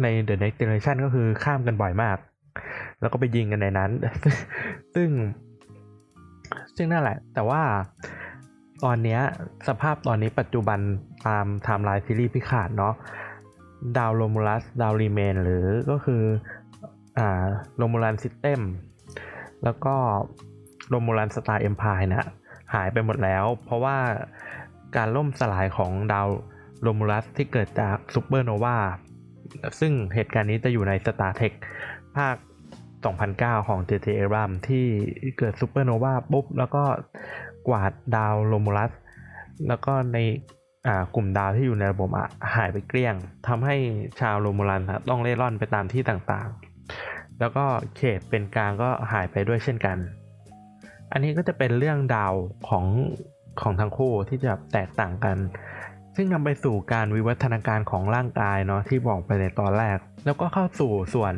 [0.01, 2.17] ใน The Next Generation ก็คือข้ามกันบ่อยมาก
[3.01, 3.91] แล้วก็ไปยิงกันในนั้น
[4.95, 5.09] ซึ่ง
[6.75, 7.61] ซึ่งนั่นแหละ แต่ว่า
[8.83, 9.19] ตอนนี้
[9.67, 10.79] สภาพตอนนี้ปัจจุบัน
[11.27, 12.93] ตามไทม์ไลน์ซีรีส์พิคาร์ดเนาะ
[13.97, 16.23] ดาวโรมูลัสดาวรีเมนหรือก็คือ
[17.17, 17.45] อ่า
[17.77, 18.61] Romulan system
[19.63, 19.95] แล้วก็
[20.89, 22.27] Romulan Star Empire นะ
[22.73, 23.97] หายไปหมดแล้ว เพราะว่า
[24.95, 26.27] การล่มสลายของดาว
[26.81, 28.77] โรมูลัสที่เกิดจากซูเปอร์โนวา
[29.79, 31.53] ซึ่งเหตุการณ์นี้จะอยู่ใน Star Trek
[32.17, 32.35] ภาค
[33.01, 34.07] 2009 ของ J.J.
[34.19, 34.85] a b r a m ที่
[35.37, 36.83] เกิดซูเปอร์โนวาปุ๊บ แล้วก็
[37.67, 38.91] กวาดดาวโรมูลัส
[39.67, 40.17] แล้วก็ใน
[41.15, 42.09] กลุ่มดาวที่อยู่ในระบบ
[42.55, 43.15] หายไปเกลี้ยง
[43.47, 43.75] ทำให้
[44.19, 47.65] ชาวโรมูลันต้องเล่ร่อนไปตามที่ต่างๆ แล้วก็
[47.97, 49.97] เขตเป็นกลางก็หายไปด้วยเช่นกัน
[51.11, 52.33] อันนี้ก็จะเป็นเรื่องดาว
[52.69, 52.85] ของ
[53.61, 55.37] ของทั้งคู่ที่จะแตกต่างกัน
[56.15, 61.33] ซึ่งนำไปสู่การวิวัฒนาการของร่างกายเนาะที่บอกไปในตอนแรก แล้วก็เข้าสู่ส่วน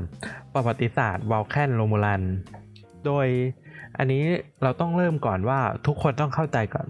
[0.54, 2.24] ประวัติศาสตร์วอลแคนโรมูลัน
[3.06, 3.28] โดย
[3.98, 4.24] อันนี้
[4.64, 6.88] เราต้องเริ่มก่อนว่าทุกคนต้องเข้าใจก่อน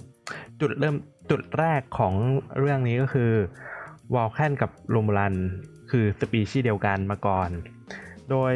[0.61, 0.95] จุดเริ่ม
[1.29, 2.13] จุดแรกของ
[2.59, 3.31] เรื่องนี้ก็คือ
[4.15, 5.35] วอลแคนกับโรมูลัน
[5.91, 7.49] คือสปีชีส์เดียวกันมาก่อน
[8.29, 8.53] โดย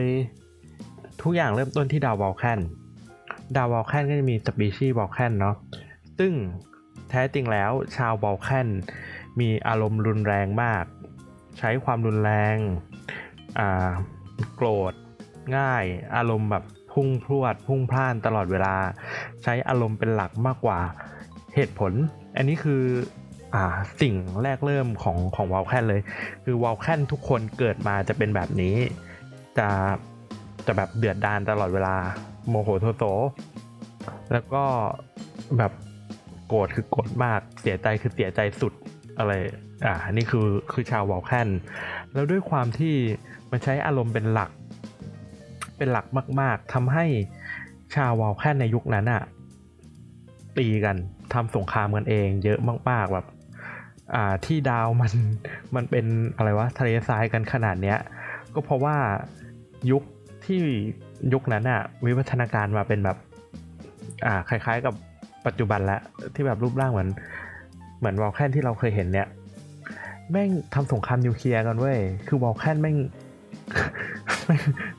[1.21, 2.59] ทุกอย่างเริ่มต้นที่ดาววอลแคน
[3.55, 5.55] ดาววอลแคนก็จะมีสปีชีส์วอลแคนเนาะ
[6.19, 6.33] ซึ่ง
[7.09, 8.67] แท้จริงแล้วชาววอลแคน
[9.39, 10.85] มีอารมณ์รุนแรงมาก
[11.59, 12.57] ใช้ความรุนแรง
[14.55, 14.93] โกรธ
[15.57, 15.83] ง่าย
[16.15, 18.75] อารมณ์แบบ พุ่งพรวด พุ่งพล่านตลอดเวลา
[19.43, 20.79] ใช้อารมณ์เป็นหลักมากกว่า
[21.55, 21.93] เหตุผล
[22.37, 22.83] อันนี้คือ
[23.55, 23.63] อ่า
[24.01, 26.01] สิ่งแรกเริ่มของของวอลแคนเลย
[26.43, 28.75] คือวอลแคนทุกคนเกิดมาจะเป็นแบบนี้
[29.57, 29.67] จะ
[30.65, 31.95] จะแบบเดือดดานตลอดเวลา
[32.49, 33.03] โมโหโทโส
[34.31, 34.63] แล้วก็
[35.57, 35.71] แบบ
[36.47, 38.73] โกรธคือโกรธมากเสียใจคือเสียใจสุด
[39.19, 39.33] อะไร
[39.85, 41.49] อ่านี่คือคือชาววอลแคน
[42.13, 42.95] แล้วด้วยความที่
[43.51, 44.49] มันใช้อารมณ์เป็นหลัก
[45.81, 46.07] เป็นหลัก
[46.41, 47.05] มาก ๆทำให้
[47.95, 49.21] ชาววอลแคนในยุคนั้นอะ
[50.57, 50.95] ตีกัน
[51.33, 53.25] ทำสงครามกันเอง เยอะมาก ๆ แบบ
[54.15, 55.13] อ่าที่ดาวมัน
[55.75, 57.97] มันเป็นอะไรวะทะเลทรายกันขนาดเนี้ย
[58.53, 58.95] ก็เพราะว่า
[59.91, 60.03] ยุค
[60.45, 60.59] ที่
[61.33, 63.17] ยุคนั้นอะวิวัฒนาการมาเป็นแบบ
[64.25, 64.93] อ่าคล้าย ๆ กับ
[65.45, 66.01] ปัจจุบันล้ว
[66.35, 67.09] ที่แบบรูปร่างเหมือน
[67.99, 69.27] เหมือนวอลแคนที่เราเคยเห็นเนี่ย
[70.31, 72.97] แม่งทำสงครามนิวเคลียร์กันเว้ย คือวอลแคนแม่ง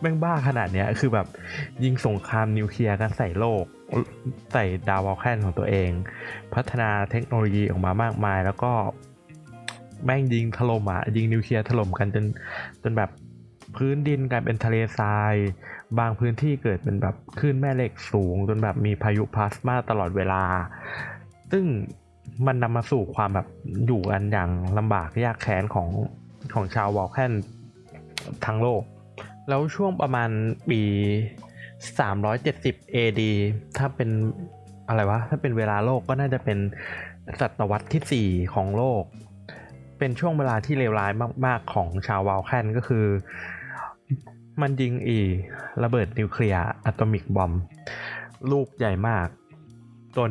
[0.01, 1.27] แม่งบ้าขนาดเนี้ย คือแบบ
[1.85, 3.65] ยิงสงครามนิวเคลียร์กันใส่โลก
[4.53, 5.91] ใส่ดาววอลแคนของตัวเอง
[6.55, 8.73] พัฒนาเทคโนโลยีออกมามากมาย แล้วก็
[10.05, 12.25] แม่งยิงถล่มอะ ยิงนิวเคลียร์ถล่มกันจน
[12.83, 13.11] จนแบบ
[13.77, 15.35] พื้นดินกลายเป็นทะเลทราย
[15.99, 20.43] บางพื้นที่เกิดเป็นแบบคลื่นแม่เหล็กสูง จนแบบมีพายุพลาสมาตลอดเวลา
[21.53, 21.65] ซึ่ง
[22.47, 23.47] มันนำมาสู่ความแบบ
[23.87, 25.89] อยู่กันอย่างลำบากยากแค้นของ
[26.55, 27.33] ของชาววอลแคน
[28.47, 28.83] ทั้งโลก
[29.49, 30.31] แล้วช่วงประมาณ
[30.71, 30.81] ปี
[32.09, 33.23] 370 AD
[33.79, 34.11] ถ้าเป็น
[34.89, 36.59] อะไรวะ ถ้าเป็นเวลาโลกก็น่าจะเป็น
[37.41, 39.03] ศตวรรษที่ 4 ของโลก
[39.99, 41.13] เป็นช่วงเวลาที่เลวร้าย
[41.47, 43.07] มาก ๆ ของชาววอลแคนก็คือ
[44.61, 45.19] มันยิงอี
[45.83, 47.53] ระเบิดนิวเคลียร์อะตอมิกบอม
[48.51, 49.27] ลูกใหญ่มาก
[50.17, 50.31] จน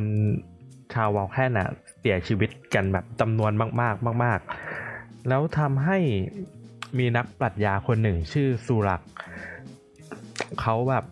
[0.93, 1.69] ชาววอลแคนอะ
[1.99, 4.39] เสียชีวิตกันแบบจำนวนมาก ๆ มาก
[4.83, 5.97] ๆ แล้วทำให้
[6.97, 9.01] มีนักปรัชญาคนหนึ่งชื่อซูรัก
[10.61, 11.05] เขาแบบ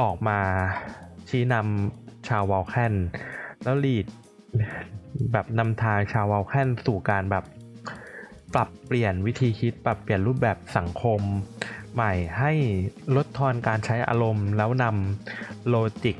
[0.00, 0.38] ออกมา
[1.28, 2.94] ชี้นำชาววอลแคน
[3.62, 4.06] แล้ว lead
[5.32, 7.44] แบบนำทางชาววอลแคนสู่การแบบ
[8.54, 11.20] ปรับเปลี่ยนวิธีคิด ปรับเปลี่ยนรูปแบบสังคม
[11.94, 12.52] ใหม่ให้
[13.16, 16.16] ลดทอนการใช้อารมณ์ แล้วนำ logic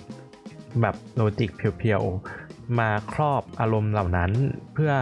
[0.81, 2.03] แบบ logic pure
[2.41, 4.31] ๆ มาครอบอารมณ์เหล่านั้น
[4.75, 4.93] เพื่อ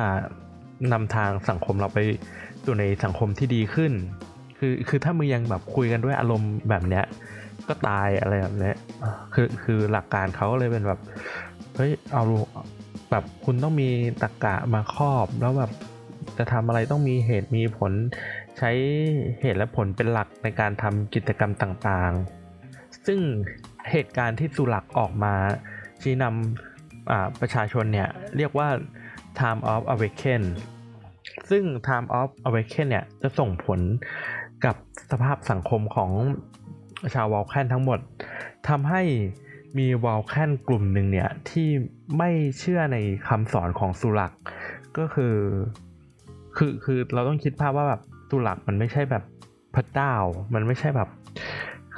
[0.92, 1.98] นำทางสังคมเราไป
[2.66, 3.92] สู่ในสังคมที่ดีขึ้น
[4.58, 7.04] คือคือถ้ามึงยังแบบคุยกันด้วยอารมณ์แบบเนี้ย
[7.68, 8.76] ก็ตายอะไรแบบเนี้ย
[9.34, 11.00] คือคือหลักการเขาเลยเป็นแบบ
[11.76, 12.22] เฮ้ยเอา
[13.10, 13.88] แบบคุณต้องมี
[14.22, 15.70] ตรกกะมาครอบแล้วแบบ
[16.38, 17.92] จะทำอะไรต้องมีเหตุมีผล
[18.58, 18.70] ใช้
[19.40, 23.20] เหตุและผลเป็นหลักในการทำกิจกรรมต่างๆ ซึ่ง
[23.90, 25.34] เหตุการณ์ที่สุลักออกมา
[26.02, 28.68] ชี้นำประชาชนเนี่ย เรียกว่า
[29.38, 30.42] time of awaken
[31.50, 33.80] ซึ่ง time of awaken เนี่ยจะส่งผล
[34.64, 34.76] กับ
[35.10, 36.10] สภาพสังคมของ
[37.14, 37.98] ชาววอลแคนทั้งหมด
[38.68, 39.02] ทำให้
[39.78, 41.68] มีวอลแคนกลุ่มหนึ่งเนี่ย ที่
[42.18, 44.32] ไม่เชื่อในคำสอนของสุลัก
[44.98, 45.34] ก็คือ
[46.56, 49.24] คือคือเราต้องคิดภาพว่าแบบสุลักมันไม่ใช่แบบ
[49.74, 50.14] พระเจ้า
[50.54, 51.08] มันไม่ใช่แบบ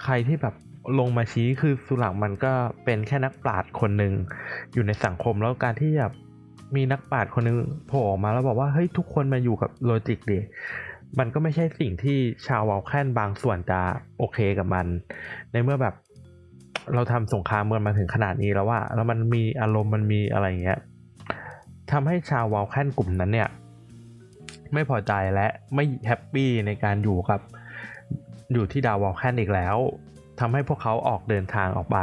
[0.02, 0.54] ใครที่แบบ
[0.98, 2.52] ลงมาชี้คือสุลักมันก็
[2.84, 4.14] เป็นแค่นักปราชญ์คนหนึ่ง
[4.72, 6.12] อยู่ในสังคมแล้วการที่แบบ
[6.74, 7.56] มีนักปราชญ์คนนึง
[7.88, 10.38] โผล่ออกมาแล้วบอกว่าเฮ้ยทุกคนมาอยู่กับ logic ดิ
[11.18, 13.80] มันก็ไม่ใช่สิ่งที่ชาววอลแคนบางส่วนจะ
[14.18, 14.86] โอเคกับมัน
[15.52, 15.94] ในเมื่อแบบ
[16.94, 20.78] เราทำสงครามเมืองมาถึงขนาดนี้แล้วว่า แล้วมันมีอารมณ์มันมีอะไรเงี้ย
[21.92, 23.48] ทำให้ชาววอลแคนกลุ่มนั้นเนี่ย
[24.74, 27.40] ไม่พอใจและไม่ happy ในการอยู่กับ
[28.52, 29.76] อยู่ที่ดาววอลแคนอีกแล้ว
[30.40, 31.98] ทำให้พวกเขาออกเดินทางออกไป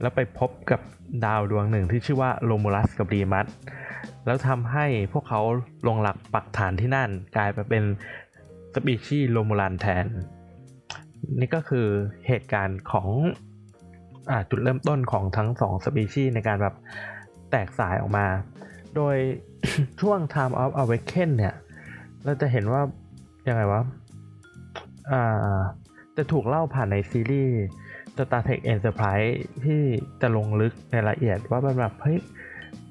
[0.00, 0.80] แล้วไปพบกับ
[1.24, 3.46] ดาวดวงหนึ่งที่ชื่อว่าโลมูลัสกับรีมัส
[4.26, 5.40] แล้วทำให้พวกเขา
[5.86, 7.84] ลงหลักปักฐานที่นั่น กลายไปเป็น
[8.74, 10.06] สปีชีโลมูลันแทน
[11.40, 11.86] นี่ก็คือ
[12.26, 13.08] เหตุการณ์ของ
[14.30, 16.74] อจุดเริ่มต้นของทั้งสองสปีชีในการแบบ
[17.50, 18.26] แตกสายออกมา
[18.96, 19.16] โดย
[20.00, 21.54] ช่วง Time of Awaken เนี่ย
[22.24, 22.82] เราจะเห็นว่า
[23.48, 23.80] ยังไงวะ
[25.10, 25.58] อ่า
[26.16, 27.58] จะถูกเล่าผ่านในซีรีส์
[28.16, 29.32] Star Trek Enterprise
[29.64, 29.82] ที่
[30.20, 32.18] จะลงลึกในรายละเอียดว่ามันแบบเฮ้ย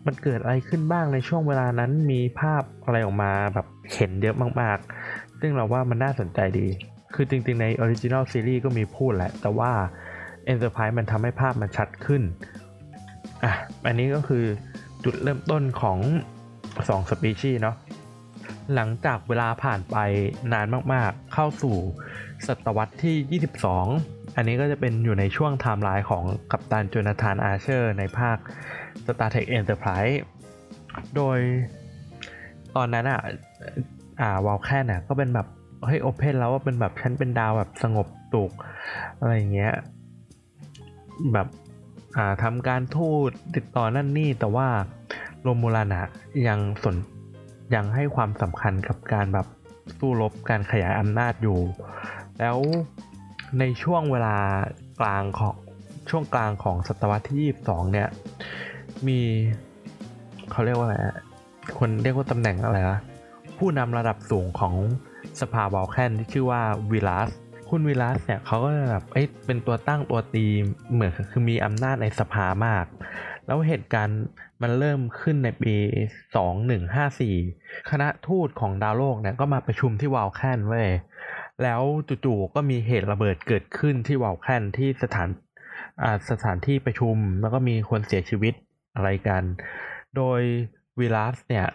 [0.06, 6.68] มันเกิดอะไรขึ้นบ้างในช่วงเวลานั้นมีภาพอะไรออกมาแบบเห็นเยอะมากๆ ซึ่งเราว่ามันน่าสนใจดี
[7.14, 9.72] คือจริงๆใน original series ก็มีพูดแหละ แต่ว่า
[10.52, 12.22] Enterprise มันทำให้ภาพมันชัดขึ้น
[13.44, 13.54] อะ
[13.86, 14.46] อันนี้ก็คือ
[15.04, 16.00] จุดเริ่มต้นของ
[16.54, 17.76] 2สปีชีส์เนาะ
[18.76, 19.98] หลังจากเวลาผ่านไป
[20.54, 21.76] นานมากๆ เข้าสู่
[22.48, 23.42] ศตวรรษที่
[23.92, 28.38] 22 อันนี้ก็จะเป็นอยู่ในช่วงไทม์ไลน์ของกัปตันโจนาธานอาเชอร์ ในภาค
[29.06, 30.16] Star Trek Enterprise
[31.16, 31.38] โดย
[32.76, 33.20] ตอนนั้นอะ
[34.22, 35.48] อ่าวอลแคนน่ะก็เป็นแบบ
[35.86, 38.52] เฮ้ย open แล้วว่าเป็นแบบฉันเป็นดาวแบบสงบสุข
[39.20, 39.74] อะไรอย่างเงี้ย
[41.34, 41.48] แบบ
[42.18, 44.68] อ่าทำการทูตติดต่อนั่นนี่แต่ว่า
[45.42, 46.04] โรมูลันอะ
[46.48, 46.96] ยังสน
[47.76, 49.48] ยังให้ความสำคัญกับการแบบ
[49.98, 51.60] สู้รบการขยายอำนาจอยู่
[52.40, 52.58] แล้ว
[53.60, 54.38] ในช่วงเวลา
[55.00, 55.56] กลางของ
[56.10, 58.10] ช่วงกลางของศตวรรษที่ 22 เนี่ย
[59.08, 59.20] มี
[60.52, 60.98] เขาเรียกว่าอะไร
[61.80, 63.00] คนเรียกว่าตำแหน่งอะไรนะ
[63.58, 64.76] ผู้นำระดับสูงของ
[65.42, 67.30] สภาบอลแคนที่ชื่อว่าวิลัส
[67.70, 70.46] คุณวิลัสเนี่ยเขาก็แบบเอ้เป็นตัวตั้งตัวตี
[70.92, 72.86] เหมือนคือมีอำนาจในสภามาก
[73.46, 74.22] แล้วเหตุการณ์
[74.62, 75.76] มันเริ่มขึ้นในปี
[76.84, 80.88] 2154 คณะทูตของดาวโลกเนี่ยก็มาประชุมที่วาลแคนเว้ย
[81.62, 81.82] แล้ว
[82.26, 85.30] จู่ๆก็มีเหตุระเบิดเกิดขึ้นที่วาลแคนที่สถาน
[86.30, 88.54] สถานที่ประชุมแล้วก็มีคนเสียชีวิต
[88.96, 89.44] อะไรกัน
[90.16, 90.42] โดย
[91.00, 91.68] วิลัสเนี่ย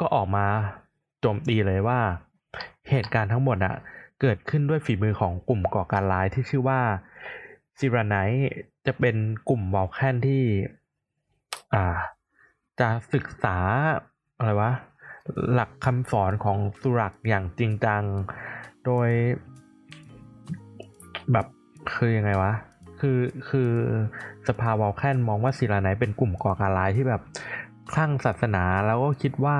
[0.00, 0.46] ก็ออกมา
[1.20, 2.00] โจมตีเลยว่า
[2.90, 3.76] เหตุการณ์ทั้งหมดอะ
[4.20, 6.80] เกิดขึ้นด้วยฝีมือของกลุ่มก่อการร้ายที่ชื่อว่า
[7.78, 8.16] ซิรานไน
[8.86, 9.16] จะเป็น
[9.48, 10.42] กลุ่มวอลแคนที่
[11.74, 11.96] อ่า
[12.80, 13.56] จะศึกษา
[14.38, 14.72] อะไรวะ
[15.52, 18.02] หลักคำสอนของสุรักอย่างจริงจัง
[18.86, 19.08] โดย
[21.32, 21.46] แบบ
[21.94, 22.52] คือยังไงวะ
[23.00, 23.18] คือ
[23.48, 23.70] คือ
[24.48, 27.22] สภาวอลแคนมองว่าศิลาไนเป็นกลุ่มก่อการร้ายที่แบบ
[27.92, 29.58] คลั่งศาสนาแล้วก็คิดว่า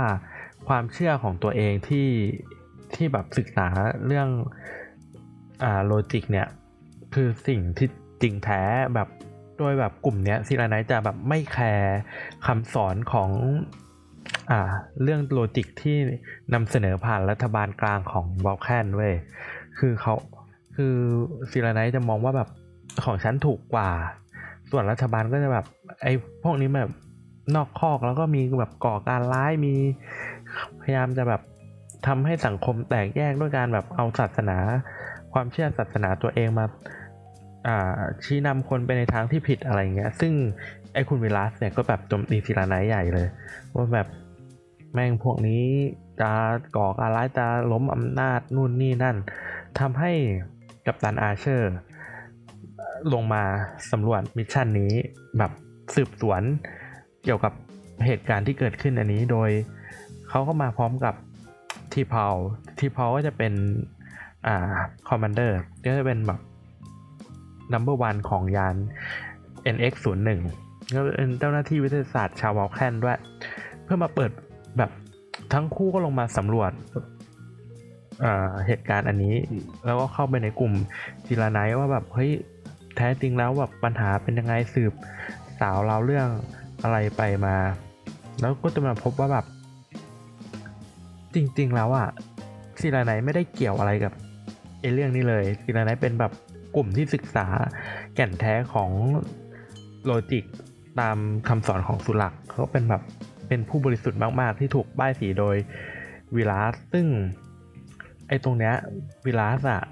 [0.66, 2.08] ความเชื่อของตัวเองที่
[2.94, 3.66] ที่แบบศึกษา
[4.06, 4.28] เรื่อง
[5.62, 6.48] อ่า logic เนี่ย
[7.14, 7.88] คือสิ่งที่
[8.22, 8.62] จริงแท้
[8.94, 9.08] แบบ
[9.58, 11.98] โดยแบบกลุ่มเนี้ยซีราไนท์จะแบบไม่แคร์
[12.46, 13.30] คำสอนของ
[15.02, 15.96] เรื่อง logic ที่
[16.54, 19.14] นำเสนอผ่านรัฐบาลกลางของวอลแคนเว้ย
[19.78, 20.14] คือเขา
[20.76, 20.94] คือ
[21.50, 22.48] ซีราไนท์จะมองว่าแบบ
[23.04, 23.90] ของฉันถูกกว่า
[24.70, 25.66] ส่วนรัฐบาลก็จะแบบ
[26.02, 26.92] ไอ้พวกนี้แบบ
[27.54, 29.74] นอกคอกแล้วก็มีแบบก่อการร้ายมี
[30.80, 31.42] พยายามจะแบบ
[32.06, 34.58] ทำให้สังคมแตกแยกด้วยการแบบเอาศาสนา
[35.32, 36.66] ความเชื่อศาสนาตัวเองมา
[38.24, 40.32] ชี้นำคนไปในทางที่ผิดอะไรเงี้ย ซึ่ง
[40.94, 43.28] ไอ้คุณวิลัสเนี่ยก็แบบโจมตีซีราไนท์ใหญ่เลย
[43.74, 44.06] ว่าแบบ
[44.92, 45.64] แม่งพวกนี้
[46.20, 46.30] จะ
[46.76, 49.16] ก่อการร้ายจะล้มอำนาจนู่นนี่นั่น
[49.78, 50.12] ทำให้
[50.86, 51.74] กัปตันอาเชอร์
[53.12, 53.42] ลงมา
[53.90, 54.92] สำรวจ mission นี้
[55.38, 55.52] แบบ
[55.94, 56.42] สืบสวน
[57.24, 57.52] เกี่ยวกับ
[58.06, 59.50] เหตุการณ์ที่เกิดขึ้นอันนี้โดย
[60.28, 61.14] เขาก็มาพร้อมกับ
[61.92, 62.34] ทีเพาว
[62.78, 63.52] ทีเพาวก็จะเป็น
[64.46, 64.72] อ่า
[65.08, 66.40] commander ก็จะเป็นแบบ
[67.72, 68.76] number one ของยาน
[69.74, 73.18] NX 0 1 ก็เป็นเจ้าหน้าที่วิทยาศาสตร์ชาววอลแคนด้วย
[73.84, 74.30] เพื่อมาเปิด
[74.78, 74.90] แบบ
[75.52, 76.72] ทั้งคู่ก็ลงมาสำรวจ
[78.66, 79.34] เหตุการณ์อันนี้
[79.86, 80.72] แล้วก็เข้าไปในกลุ่ม
[81.26, 82.30] จีราไนว่าแบบเฮ้ย
[82.96, 84.92] แท้จริงแล้วแบบปัญหาเป็นยังไงสืบ
[85.60, 86.28] สาวเราเรื่อง
[86.82, 87.56] อะไรไปมา
[88.40, 89.46] แล้วก็จะมาพบว่าแบบ
[91.34, 92.08] จริง ๆ แล้วอะ
[92.80, 94.12] ซีราไนไม่ได้เกี่ยวอะไรกับ
[94.80, 96.32] ไอเรื่องนี้เลยซีราไนเป็นแบบ
[96.76, 97.46] กลุ่มที่ศึกษา
[98.14, 98.90] แก่นแท้ของ
[100.04, 100.44] โลจิก
[101.00, 101.16] ตาม
[101.48, 103.02] คำสอนของสุลักเขาเป็นแบบ
[103.52, 105.56] เป็นผู้บริสุทธิ์มากๆ ที่ถูกป้ายสีโดย
[106.36, 107.06] วิลาสซึ่ง
[108.28, 108.74] ไอ้ตรงเนี้ย
[109.26, 109.82] วิลาสอะ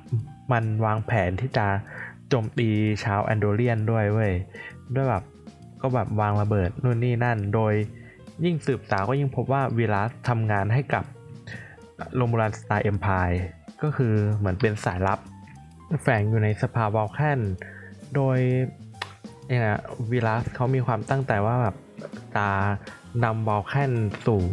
[0.53, 1.67] มันวางแผนที่จะ
[2.29, 2.69] โจมตี
[3.05, 4.33] ชาวแอนโดเรียนด้วยเว้ย
[4.95, 5.25] ด้วยแบบ
[5.83, 7.75] ก็แบบวางระเบิดนู่นนี่นั่น โดย
[8.45, 11.05] ยิ่งสืบสาวก็ยิ่งพบว่าวิลาสทำงานให้กับ
[12.15, 13.31] โรมูลันสไตล์เอ็มพาย
[13.83, 15.19] ก็คือเหมือนเป็นสายลับ
[16.03, 17.41] แฝงอยู่ในสภาวอลแคน
[18.15, 18.39] โดย
[19.47, 19.79] เนี่ย
[20.13, 21.77] วิลัสเขามีความตั้งใจว่าแบบ
[22.37, 22.51] ตา
[23.25, 23.93] นำวอลแคน
[24.27, 24.45] สู่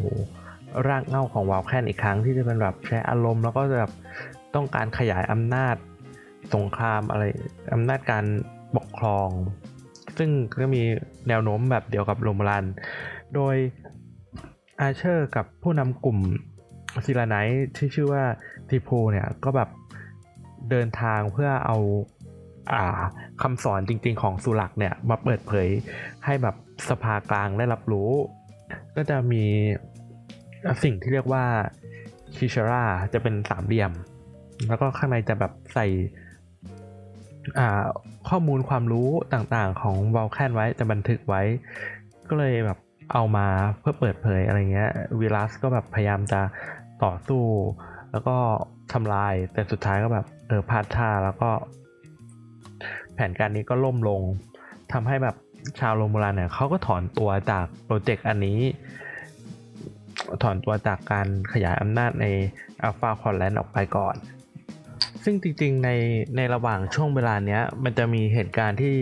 [0.87, 3.91] รากเหง้าของวอลแคนอีกครั้งที่จะเป็นแบบใช้อารมณ์แล้วก็แบบ
[4.55, 5.75] ต้องการขยายอำนาจ
[6.53, 7.23] สงครามอะไร
[7.73, 8.25] อำนาจการ
[8.75, 9.29] ปกครอง
[10.17, 10.29] ซึ่ง
[10.61, 10.81] ก็มี
[11.27, 12.65] แนวโน้มแบบเดียวกับโรมูลัน
[13.35, 13.55] โดย
[14.79, 16.19] อาเชอร์กับผู้นำกลุ่ม
[17.05, 18.23] ซีราไนท์ที่ชื่อว่า
[18.69, 19.69] ทีพูเนี่ยก็แบบ
[20.69, 21.77] เดินทางเพื่อเอา
[22.73, 23.01] อ่า
[23.41, 25.67] คำสอนจริงๆของสุลักเนี่ยมาเปิดเผย
[26.25, 26.55] ให้แบบ
[26.89, 28.11] สภากลางได้รับรู้
[28.95, 29.43] ก็จะมี
[30.83, 31.45] สิ่งที่เรียกว่า
[32.35, 33.91] คิชราจะเป็นสามเหลี่ยม
[34.67, 35.87] แล้วก็ข้างในจะแบบใส่
[38.29, 41.41] ข้อมูลความรู้ต่างๆของวอลแคนไว้จะบันทึกไว้
[42.29, 42.77] ก็เลยแบบ
[43.13, 43.47] เอามา
[43.79, 46.41] เพื่อเปิดเผยอะไรเงี้ยวิลัสก็แบบพยายามจะ
[47.03, 47.43] ต่อสู้
[48.11, 48.37] แล้วก็
[48.93, 51.49] ทำลายแต่สุดท้ายก็แบบเออพลาดท่าแล้วก็
[53.13, 54.21] แผนการนี้ก็ล่มลง
[54.93, 55.35] ทำให้แบบ
[55.79, 58.59] ชาวโรมูลันเนี่ยเขาก็ถอนตัวจาก project อันนี้
[60.43, 62.25] ถอนตัวจากการขยายอำนาจใน
[62.81, 64.15] Alpha Quadrant ออกไปก่อน
[65.23, 65.89] ซึ่งจริงๆใน
[66.35, 68.95] ในระหว่างช่วงเวลาเนี้ย มันจะมีเหตุการณ์ที่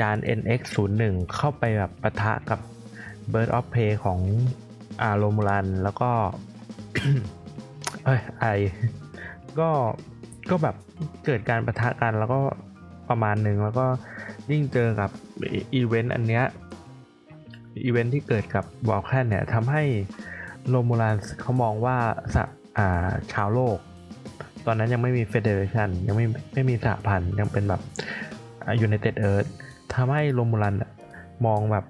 [0.00, 1.02] ยาน NX01
[1.34, 2.60] เข้าไปแบบปะทะกับ
[3.32, 4.20] Bird of Prey ของ
[5.02, 6.10] อาโรมูลันแล้วก็
[8.04, 8.44] เอ้ยไอ
[9.58, 9.70] ก็
[10.50, 10.76] ก็แบบ
[11.24, 12.38] เกิดการปะทะกันแล้วก็
[13.08, 13.86] ประมาณหนึ่งแล้วก็
[14.50, 15.10] ยิ่งเจอกับ
[15.74, 16.44] อีเวนต์อันเนี้ย
[17.84, 19.82] อีเวนต์ที่เกิดกับวอลแคนเนี่ยทำให้
[20.68, 21.96] โรมูลันเขามองว่า
[22.34, 22.36] ส
[22.78, 23.78] อ่าชาวโลก
[24.66, 27.80] ตอนนั้นยังไม่มี Federation ยังไม่ไม่มีสหพันธ์ยังเป็นแบบ
[28.78, 29.46] อ United Earth
[29.94, 30.74] ทำให้โรมูลัน
[31.46, 31.84] มองแบบ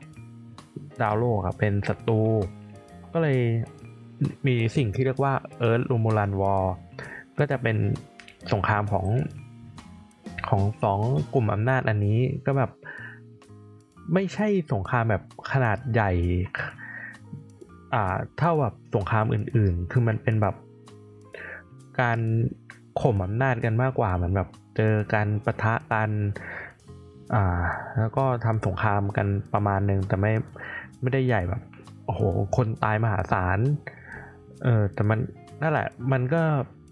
[1.02, 2.20] ดาวโลกอะเป็นศัตรู
[3.12, 3.38] ก็เลย
[4.46, 6.64] มีสิ่งที่เรียกว่าเอิร์ธโรมูลันวอล
[7.38, 7.76] ก็จะเป็น
[8.52, 9.06] สงครามของ
[10.48, 11.00] ของสอง
[11.34, 12.70] กลุ่มอำนาจอันนี้ก็แบบ
[14.14, 16.11] ไม่ใช่สงครามแบบขนาดใหญ่
[17.94, 20.54] อ่าเท่าแบบสงครามอื่น ๆ คือมันเป็นแบบ
[22.00, 22.18] การ
[23.00, 26.11] ข่มอำนาจกันมากกว่าเหมือนแบบเจอการประทะกัน
[27.34, 27.62] อ่า
[27.98, 30.32] แล้วก็ทำสงครามกันประมาณหนึ่งแต่ไม่
[31.00, 31.62] ไม่ได้ใหญ่แบบ
[32.04, 32.20] โอ้โห
[32.56, 33.58] คนตายมหาศาล
[34.64, 35.18] เออแต่มัน
[35.62, 36.42] นั่นแหละ มันก็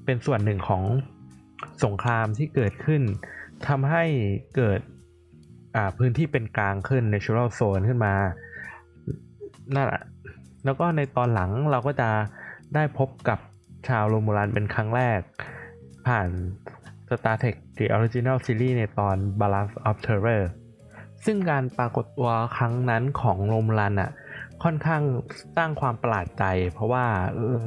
[0.05, 0.83] เป็นส่วนหนึ่งของ
[1.85, 3.03] สงครามที่เกิดขึ้น
[3.69, 4.05] ทำให้
[4.57, 4.81] เกิด
[5.99, 8.14] พื้นที่เป็นกลางขึ้น natural zone ขึ้นมา
[9.75, 10.03] นั่นแหละ
[10.64, 12.09] แล้วก็ในตอนหลังเราก็จะ
[12.75, 13.38] ได้พบกับ
[13.88, 15.21] ชาวโรมูลันเป็นครั้งแรก
[16.07, 16.29] ผ่าน
[17.09, 20.42] Star Trek The Original Series ในตอน Balance of Terror
[21.25, 24.11] ซึ่งการปรากฏตัวครั้งนั้นของโรมูลันอะ
[24.62, 25.03] ค่อนข้าง
[25.57, 27.05] สร้างความประหลาดใจ เพราะว่า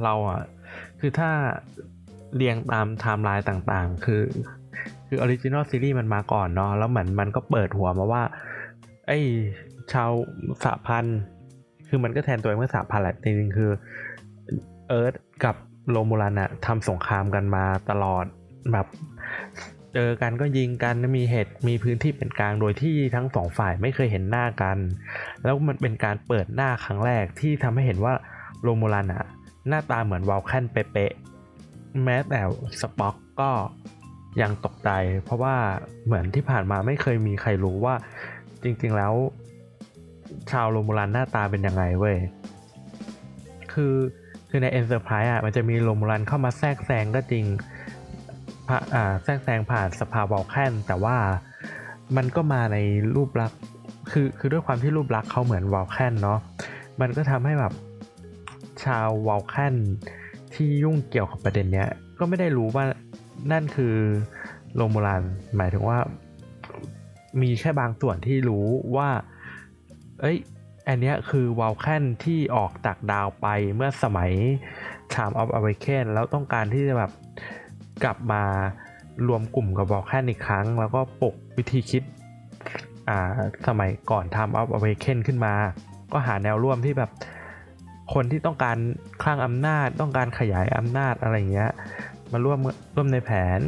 [0.04, 0.42] เราอะ
[1.00, 1.30] คือถ้า
[2.36, 4.22] เรียงตามไทม์ไลน์ต่างๆ คือ
[5.12, 8.22] คือ Original Series มันมาก่อนเนาะแล้วเหมือนมันก็เปิดหัวมาว่า
[9.06, 9.18] ไอ้
[9.92, 10.10] ชาว
[10.64, 11.20] สหพันธ์
[11.88, 13.70] คือมันก็แทนตัวเองว่าสหพันธ์แหละจริงๆคือ
[14.88, 15.54] เอิร์ธกับ
[15.90, 18.24] โรมูลันอะทำสงครามกันมาตลอด
[18.72, 18.86] แบบ
[19.94, 24.78] เจอกันก็ยิงกันมีเหตุมีพื้นที่เป็นกลางโดยที่ทั้งสองฝ่ายไม่เคยเห็นหน้ากัน
[25.44, 28.12] แล้วมันเป็นการเปิดหน้าครั้งแรกที่ทำให้เห็นว่า
[28.62, 29.24] โรมูลันอะ
[29.68, 31.12] หน้าตาเหมือนวอลแคนเป๊ะ
[32.04, 32.40] แม้แต่
[32.80, 33.50] สป็อกก็
[34.42, 34.90] ยังตกใจ
[35.24, 35.54] เพราะว่า
[36.06, 37.94] เหมือนที่ผ่านมาไม่เคยมีใครรู้ว่า
[38.62, 39.14] จริง ๆ แล้ว
[40.50, 42.16] ชาวโรมูลันหน้าตาเป็นยังไงเว้ย
[43.72, 43.94] คือ
[44.48, 47.44] คือใน Enterprise อะมันจะมีโรมูลันเข้ามาแทรกแซงก็จริง
[48.94, 51.16] อ่าแทรกแซงผ่านสภาวอลแคนแต่ว่า
[52.16, 52.78] มันก็มาใน
[53.14, 53.60] รูปลักษณ์
[54.10, 56.38] คือคือด้วยความที่รูปลักษณ์เขาเหมือนวอลแคนเนาะ
[57.00, 57.72] มันก็ทำให้แบบ
[58.84, 59.76] ชาววอลแคน
[60.54, 61.88] ที่ยุ่งเกี่ยวกับประเด็นเนี้ย
[62.18, 62.84] ก็ไม่ได้รู้ว่า
[63.52, 63.94] นั่นคือ
[64.74, 65.22] โรมูลัน
[65.56, 65.98] หมายถึงว่า
[67.42, 69.10] มีแค่บางส่วนที่รู้ว่า
[70.20, 70.38] เอ้ย
[70.88, 74.32] อันเนี้ยคือวอลแคนที่ออกจากดาวไปเมื่อสมัย
[75.12, 77.12] Time of Awaken แล้วต้องการที่จะแบบ
[78.04, 78.42] กลับมา
[79.28, 82.02] รวมกลุ่มกับวอลแคนอีกครั้ง แล้วก็ปลุกวิธีคิด
[83.08, 83.18] อ่า
[83.68, 85.54] สมัยก่อน Time of Awaken ขึ้นมา
[86.12, 87.10] ก็หาแนวร่วมที่แบบ
[88.14, 88.76] คนที่ต้องการ
[89.22, 91.70] คลั่งอำนาจต้องการขยายอำนาจอะไรเงี้ย
[92.32, 92.58] มาร่วม
[92.96, 93.60] ร่วมในแผน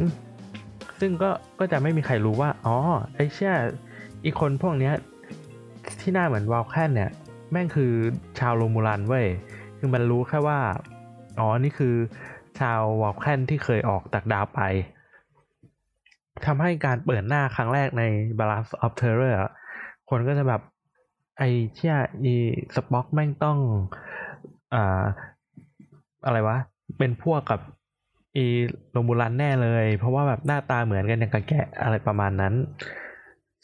[0.99, 2.75] ซึ่งก็ก็จะไม่มีใครรู้ว่า อ๋อ
[3.15, 3.53] ไอเชี่ย
[4.25, 4.93] อีกคนพวกเนี้ย
[6.01, 7.11] ที่หน้าเหมือนวอลแคนเนี่ย
[7.51, 7.91] แม่งคือ
[8.39, 9.27] ชาวโรมูลันเว้ย
[9.77, 10.59] คือมันรู้แค่ว่า
[11.39, 11.95] อ๋อ นี่คือ
[12.59, 14.61] ชาววอลแคนที่เคยออกจากดาวไป
[16.45, 18.03] ทำให้การเปิดหน้าครั้งแรกใน
[18.39, 19.35] Balance of Terror
[20.09, 20.61] คนก็จะแบบ
[21.37, 22.33] ไอเชี่ยอี
[22.75, 23.57] สป็อกแม่งต้อง
[24.73, 25.03] อ่า
[26.25, 26.57] อะไรวะ
[26.97, 27.59] เป็นพวกกับ
[28.35, 28.45] อี
[28.91, 32.53] โรมูลันแน่เลย เพราะว่าแบบหน้าตาเหมือนกันอย่างกับแกะอะไรประมาณนั้น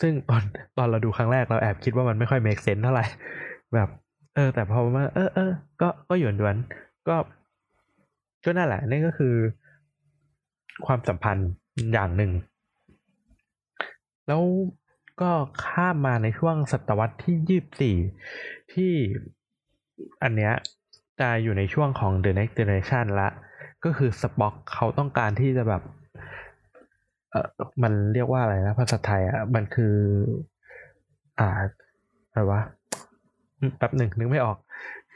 [0.02, 0.44] ซึ่งตอน
[0.78, 3.06] ตอนเราดูครั้งแรกเราแอบคิดว่ามันไม่ค่อย make sense เท่าไหร่
[3.74, 3.90] แบบ
[4.36, 5.52] เออ แต่พอมาเออเออ
[5.82, 6.56] ก็ก็หยวนดวน
[7.08, 7.16] ก็
[8.46, 9.36] ก็นั่นแหละนี่ก็คือ
[10.86, 11.50] ความสัมพันธ์
[11.94, 12.32] อย่างหนึ่ง
[14.28, 14.44] แล้ว
[15.22, 15.32] ก็
[15.66, 17.96] ข้ามมาในช่วงศตวรรษที่ยี่สี่
[18.74, 18.94] ที่
[20.24, 20.54] อันเนี้ย
[21.20, 23.30] จะอยู่ในช่วงของ The Next Generation ละ
[23.86, 25.84] ก็คือสป็อกเขาต้องการที่จะแบบ
[27.32, 27.48] เออ
[27.84, 29.96] มันเรียกว่าอะไรนะภาษาไทยอะมันคือ
[31.40, 31.50] อ่า
[32.30, 32.62] อะไรวะ
[33.78, 34.58] แป๊บหนึ่งนึกไม่ออก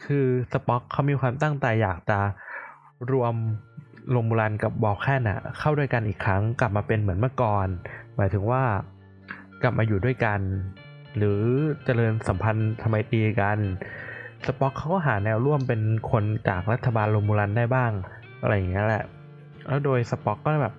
[0.06, 2.20] คือสป็อกเขามีความตั้งใจอยากจะ
[3.12, 3.36] รวม
[4.12, 7.68] โรมูลันกับบอลแค่นอะ เข้าด้วยกันอีกครั้งกลับมาเป็นเหมือนเมื่อก่อน
[8.16, 8.64] หมายถึงว่า
[9.62, 10.40] กลับมาอยู่ด้วยกัน
[11.18, 11.40] หรือ
[11.86, 13.60] เจริญสัมพันธ์ทำไมตีกัน
[14.46, 17.92] สป็อกเขาก็หาแนวร่วมเป็นคนจากรัฐบาลโรมูลันได้บ้าง
[18.44, 19.04] อะไรอย่างเงี้ยแหละ
[19.68, 20.76] แล้วโดยสป็อกก็แบบ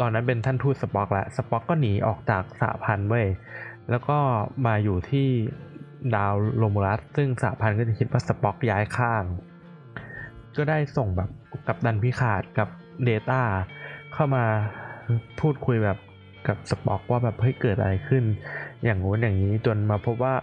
[0.00, 3.26] ตอนนั้นเป็นท่านทูตสป็อกแล้วสป็อกก็หนีออกจากสหพันธ์เว้ย
[3.90, 4.18] แล้วก็
[4.66, 5.28] มาอยู่ที่
[6.14, 9.24] ดาวโรมูลัส ซึ่งสหพันธ์ก็จะคิดว่าสป็อกย้ายข้าง
[10.56, 11.30] ก็ได้ส่งแบบ
[11.66, 12.68] กับดันพิขาดกับ
[13.04, 13.42] เดต้า
[14.12, 14.44] เข้ามา
[15.40, 15.98] พูดคุยแบบ
[16.46, 18.24] กับสป็อกว่าแบบเฮ้ยเกิดอะไรขึ้น
[18.84, 20.34] อย่างงู้นอย่างนี้จนมาพบว่า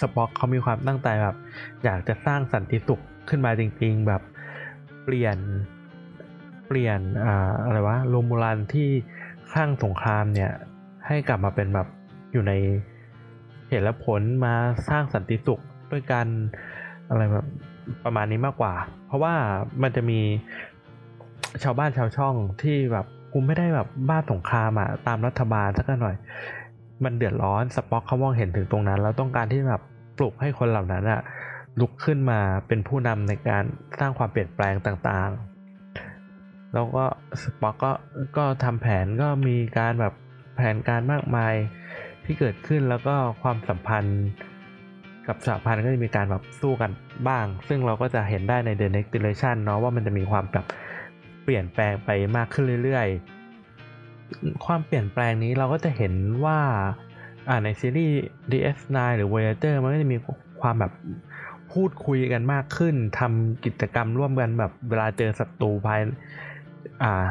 [0.00, 1.36] สป็อกเขามีความตั้งใจแบบ
[1.84, 4.22] อยากจะสร้างสันติสุขขึ้นมาจริง ๆ แบบ
[5.04, 5.38] เปลี่ยน
[6.66, 8.88] เปลี่ยนอ่าอะไรวะโรมูลันที่
[9.52, 10.52] ข้างสงครามเนี่ย
[11.06, 11.88] ให้กลับมาเป็นแบบ
[12.32, 12.52] อยู่ใน
[13.68, 14.54] เหตุและผลมา
[14.88, 15.60] สร้างสันติสุข
[15.92, 16.26] ด้วยกัน
[17.08, 17.46] อะไรแบบ
[18.04, 18.74] ประมาณนี้มากกว่า
[19.06, 19.34] เพราะว่า
[19.82, 20.20] มันจะมี
[21.62, 26.16] ชาวบ้านชาวช่องที่แบบกูไม่ได้แบบบ้าสงครามอะตามรัฐบาลสักหน่อย
[27.04, 29.82] มันเดือดร้อนสป็อกเขามองเห็นถึงตรงนั้น แล้วต้องการที่แบบ
[30.18, 31.20] ปลุกให้คนเหล่านั้นอะ
[31.80, 33.64] ลุกขึ้นมาเป็นผู้นำในการ
[33.98, 37.04] สร้างความเปลี่ยนแปลงต่างๆ แล้วก็
[37.42, 37.92] สป็อกก็
[38.36, 40.14] ก็ทำแผนก็มีการแบบ
[40.56, 41.54] แผนการมากมาย
[42.24, 44.22] ที่เกิดขึ้นแล้วก็ความสัมพันธ์
[45.26, 46.90] กับสหพันธ์ก็จะมีการแบบสู้กัน
[47.28, 50.66] บ้าง ซึ่งเราก็จะเห็นได้ใน The Next Generation เนาะว่ามันจะมีความแบบ
[51.44, 56.58] เปลี่ยนแปลงไปมากขึ้นเรื่อยๆ ความเปลี่ยนแปลงนี้เราก็จะเห็นว่า
[57.48, 58.16] อ่าในซีรีส์
[58.52, 60.18] DS9 หรือ Voyager มันก็จะมี
[60.60, 60.92] ความแบบ
[61.72, 66.00] พูดคุยกันมากขึ้นทำกิจกรรมร่วมกันแบบเวลาเจอศัตรูภาย
[67.02, 67.26] อ่า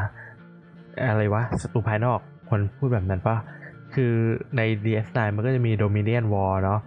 [1.07, 3.37] อะไรวะศัตรูภายนอกคนพูดแบบนั้นปะ
[3.93, 4.13] คือ
[4.57, 6.79] ใน DS9 มันก็จะมี Dominion War เนาะ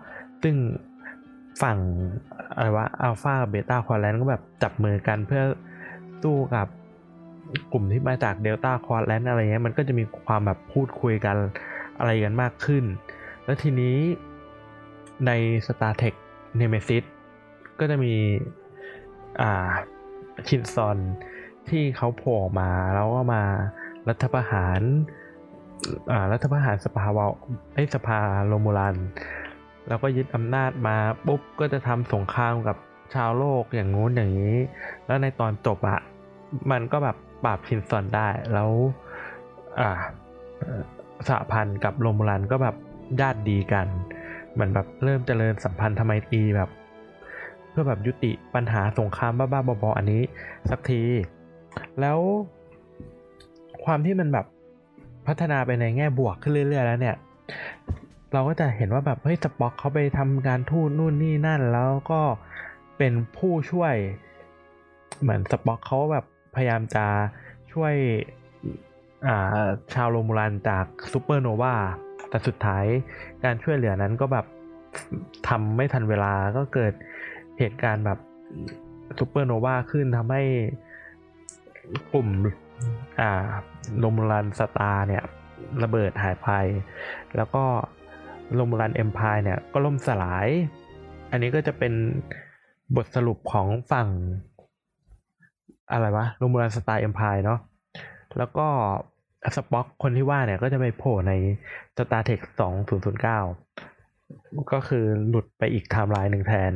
[0.42, 0.56] ซึ่ง
[1.62, 1.78] ฝั่ง
[2.54, 5.42] อะไรวะอัลฟาเบต้าควอแลนก็แบบจับมือกันเพื่อ
[6.22, 6.66] สู้กับ
[7.72, 11.36] กลุ่มที่มาจากเดลต้าควอแลนอะไรเงี้ยมันก็จะมีความแบบพูดคุยกัน
[11.98, 12.84] อะไรกันมากขึ้น
[13.44, 13.96] แล้วทีนี้
[15.26, 15.30] ใน
[15.66, 16.14] Star Trek
[16.60, 17.04] Nemesis
[17.80, 18.14] ก็จะมี
[19.40, 19.70] อ่า
[20.48, 20.98] ชินซอน
[21.68, 23.42] ที่เขาโผล่มาแล้วก็มา
[24.08, 24.80] รัฐประหาร
[26.12, 27.24] อ่ารัฐประหารสภาวะ
[27.74, 28.96] ไอสภาโรมูลัน
[29.88, 30.96] แล้วก็ยึดอำนาจมา
[31.26, 32.76] ปุ๊บก็จะทำสงครามกับ
[33.14, 34.56] ชาวโลกอย่างงู้นอย่างนี้
[35.06, 36.00] แล้วในตอนจบอะ
[36.70, 38.70] มันก็แบบปราบชินซอนได้แล้ว
[39.80, 39.98] อ่า
[41.28, 42.76] สหพันธ์กับโรมูลันก็แบบ
[43.20, 43.86] ญาติดีกัน
[44.52, 46.70] เหมือนแบบเริ่มเจริญสัมพันธ์ทำไมตีแบบ
[47.74, 50.22] พื่อแบบยุติปัญหาสงครามบ้าๆบอๆอันนี้
[50.70, 51.02] สักที
[52.00, 52.18] แล้ว
[53.84, 54.46] ความที่มันแบบ
[55.26, 57.16] พัฒนาไปในแง่บวกขึ้นเรื่อยๆแล้วเนี่ย
[58.32, 62.20] เราก็จะเห็นว่าแบบเฮ้ยสป็อกเขาไปทำการทูตนู่นนี่นั่น แล้วก็
[62.98, 63.94] เป็นผู้ช่วย
[65.20, 67.04] เหมือนสป็อกเขาแบบพยายามจะ
[67.72, 69.64] ช่วยา
[69.94, 71.74] ชาวโรมูลันจากซูเปอร์โนวา
[72.28, 72.84] แต่สุดท้าย
[73.44, 74.46] การช่วยเหลือนั้นก็แบบ
[75.48, 76.92] ทำไม่ทันเวลาก็เกิด
[77.58, 78.18] เหตุการณ์แบบ
[79.18, 80.42] ซูเปอร์โนวาขึ้นทำให้
[82.12, 82.28] กลุ่ม
[83.20, 83.30] อ่า
[83.98, 85.24] โรมูลันสตาร์เนี่ย
[85.82, 86.48] ระเบิดหายไป
[87.36, 87.64] แล้วก็
[88.54, 90.48] โรมูลันเอ็มพายเนี่ย ก็ล่มสลาย
[91.30, 91.92] อันนี้ก็จะเป็น
[92.96, 94.08] บทสรุปของฝั่ง
[95.92, 97.60] อะไรวะ Romulan Star Empire เนาะ
[98.38, 98.66] แล้วก็
[99.56, 101.32] สป็อกคนที่ว่าเนี่ยก็จะไปโผล่ใน
[101.96, 102.40] Star Trek
[103.76, 106.72] 2009 ก็คือหลุดไปอีกไทม์ไลน์หนึ่งแทน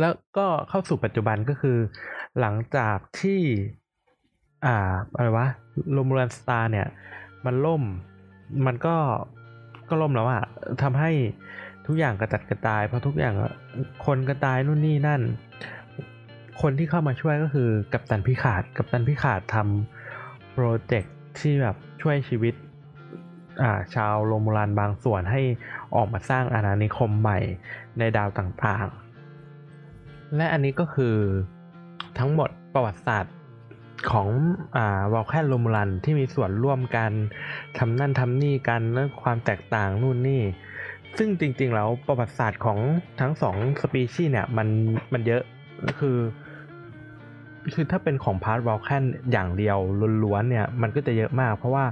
[0.00, 1.78] แล้วก็เข้าสู่ปัจจุบันก็คือ
[2.40, 3.40] หลังจากที่
[4.64, 5.46] อ่าอะไรวะ
[5.92, 6.86] Romulan Star เนี่ย
[7.44, 7.82] มันล่ม
[8.66, 8.96] มันก็
[9.88, 10.44] ก็ล่มแล้วอะ
[10.82, 11.10] ทำให้
[11.86, 13.34] ทุกอย่างกระจัดกระจายเพราะทุกอย่าง
[14.06, 15.22] คนกระจายนู่นนี่นั่น
[16.62, 22.54] คนที่เข้ามาช่วยก็คือกัปตันพิขาดกัปตันพิขาดทำโปรเจกต์ที่แบบช่วยชีวิต
[23.62, 25.42] อ่าชาวโรมูลันบางส่วนให้
[25.96, 27.38] ออกมาสร้างอาณานิคมใหม่
[27.98, 29.03] ในดาวต่างๆ
[30.36, 31.16] และอันนี้ก็คือ
[32.18, 33.34] ทั้งหมดประวัติศาสตร์
[34.10, 34.28] ของ
[34.76, 37.10] อ่าวอลแคนโรมูลันที่มีส่วนร่วมกัน
[37.78, 40.42] ทำนั่นทำนี่กันและความแตกต่างนู่นนี่
[41.18, 42.78] ซึ่งจริงๆแล้วประวัติศาสตร์ของ
[43.20, 44.68] ทั้งสองสปีชีส์เนี่ยมัน
[45.12, 45.42] มันเยอะ
[46.00, 46.18] คือ
[47.74, 49.78] คือถ้าเป็นของ part วอลแคนอย่างเดียว
[50.24, 51.84] ล้วนๆเนี่ย มันก็จะเยอะมาก เพราะว่า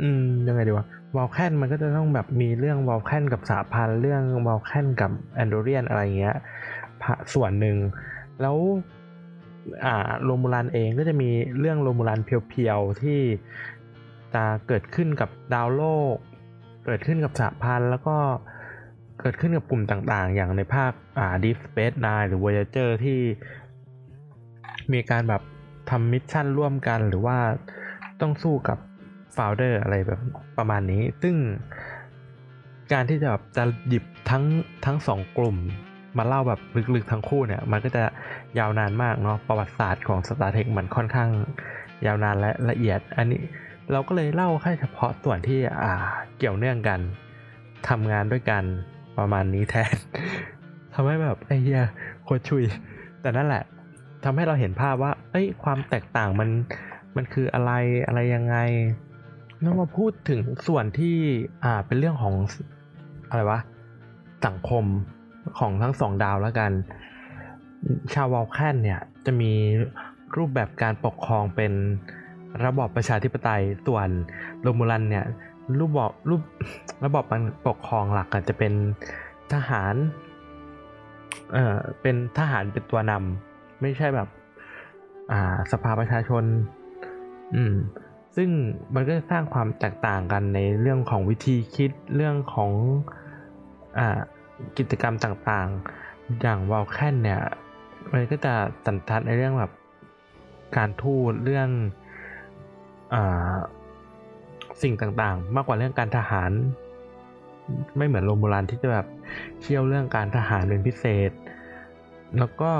[0.00, 0.86] อืมยังไงดีวะ
[1.16, 6.36] วอลแคนมันก็จะต้องแบบมีเรื่องวอลแคนกับสหพันธ์เรื่องวอลแคนกับแอนโดเรียนอะไรเงี้ย
[7.34, 7.76] ส่วนหนึ่ง
[8.40, 8.56] แล้ว
[9.84, 13.20] อ่าโรมูลันเองก็จะมีเรื่องโรมูลัน pure ๆ ที่
[14.34, 16.14] จะเกิดขึ้นกับดาวโลก
[16.86, 18.16] เกิดขึ้นกับสหพันธ์แล้วก็
[19.20, 23.20] เกิดขึ้นกับกลุ่มต่างๆ อย่างในภาคอ่า Deep Space Nine หรือ Voyager ที่
[24.92, 25.42] มีการแบบ
[25.90, 27.38] ทำ mission ร่วมกันหรือว่า
[28.20, 28.78] ต้องสู้กับ
[29.32, 30.20] Founder อะไรแบบ
[30.58, 31.36] ประมาณนี้ ซึ่ง
[32.92, 34.44] การที่จะแบบจะหยิบทั้ง
[34.84, 35.56] ทั้งสองกลุ่ม
[36.18, 36.60] มาเล่าแบบ
[36.94, 38.02] ลึกๆทั้งคู่เนี่ย มันก็จะ
[38.58, 41.30] ยาวนานมากเนาะประวัติศาสตร์ของ Star Trek มันค่อนข้าง
[42.06, 43.42] ยาวนานและละเอียด อันนี้
[43.92, 45.92] เราก็เลยเล่าแค่เฉพาะส่วนที่อ่า
[46.38, 47.00] เกี่ยวเนื่องกัน
[47.88, 48.64] ทำงานด้วยกัน
[49.18, 49.94] ประมาณนี้แทน
[50.94, 51.82] ทำให้แบบไอ้เหี้ย
[52.24, 52.62] โคตรชุย
[53.20, 53.64] แต่นั่นแหละ
[54.24, 56.48] ทำให้เราเห็นภาพว่า เอ้ยความแตกต่างมัน
[57.16, 57.72] มันคืออะไร
[58.06, 58.56] อะไรยังไง
[59.60, 61.16] แล้วมาพูดถึงส่วนที่
[61.64, 62.34] อ่าเป็นเรื่องของ
[63.30, 63.60] อะไรวะ
[64.46, 64.84] สังคม
[65.58, 66.72] ของทั้งสองดาวแล้วกัน
[68.14, 69.52] ชาววอลแคนเนี่ยจะมี
[70.36, 71.72] รูปแบบการปกครองเป็น
[72.64, 74.08] ระบอบประชาธิปไตยส่วน
[74.62, 75.24] โรมูลันเนี่ย
[75.78, 76.42] รูปบอกรูป
[77.04, 77.24] ระบอบ
[77.66, 78.72] ปกครองหลักจะเป็น
[79.52, 79.94] ทหาร
[81.52, 84.28] เอ่อเป็นทหารเป็นตัวนำไม่ใช่แบบ
[85.32, 86.44] อ่าสภาประชาชน
[87.54, 87.74] อืม
[88.36, 88.48] ซึ่ง
[88.94, 92.70] มันก็สร้างความแตกต่างกันในเรื่องของวิธีคิดเรื่องของ
[93.98, 94.20] อ่า
[94.78, 97.40] กิจกรรมต่างๆ อย่างวอลแคนเนี่ย
[98.12, 98.54] มันก็จะ
[98.86, 99.72] สันทัดในเรื่องแบบ
[100.76, 101.68] การทูตเรื่อง
[103.14, 103.16] อ
[104.82, 106.50] สิ่งต่างๆ มากกว่าเรื่องการทหาร
[107.96, 109.06] ไม่เหมือนโรมูลันที่จะแบบ
[109.60, 111.30] เชี่ยวเรื่องการทหารเป็นพิเศษ
[112.38, 112.72] แล้วก็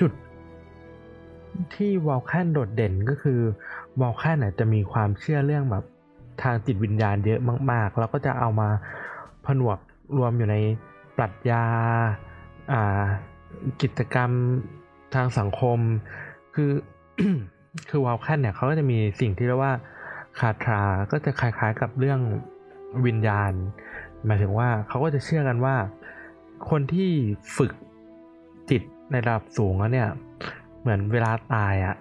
[0.00, 0.12] จุด
[1.74, 3.40] ที่วอลแคนโดดเด่นก็คือ
[4.00, 5.84] วอลแคนจะมีความเชื่อเรื่องแบบ
[6.42, 8.68] ทางจิตวิญญาณเยอะมาก ๆ แล้วก็จะเอามา
[9.46, 9.78] ผนวก
[10.16, 10.56] รวมอยู่ใน
[11.16, 11.64] ปรัชญา
[13.82, 14.30] กิจกรรม
[15.14, 15.78] ทางสังคม
[16.54, 16.72] คือ
[17.90, 19.74] คือวาลแคนเนี่ยเขาก็จะมีสิ่งที่เรียกว่า
[20.38, 20.82] คาทรา
[21.12, 22.20] ก็จะคล้ายๆกับเรื่อง
[23.06, 23.52] วิญญาณ
[24.26, 25.76] หมายถึงว่าเขาก็จะเชื่อกันว่า
[26.70, 27.10] คนที่
[27.56, 27.72] ฝึก
[28.70, 30.08] จิตในระดับสูงแล้วเนี่ย
[30.80, 31.96] เหมือนเวลาตายอะ่ะ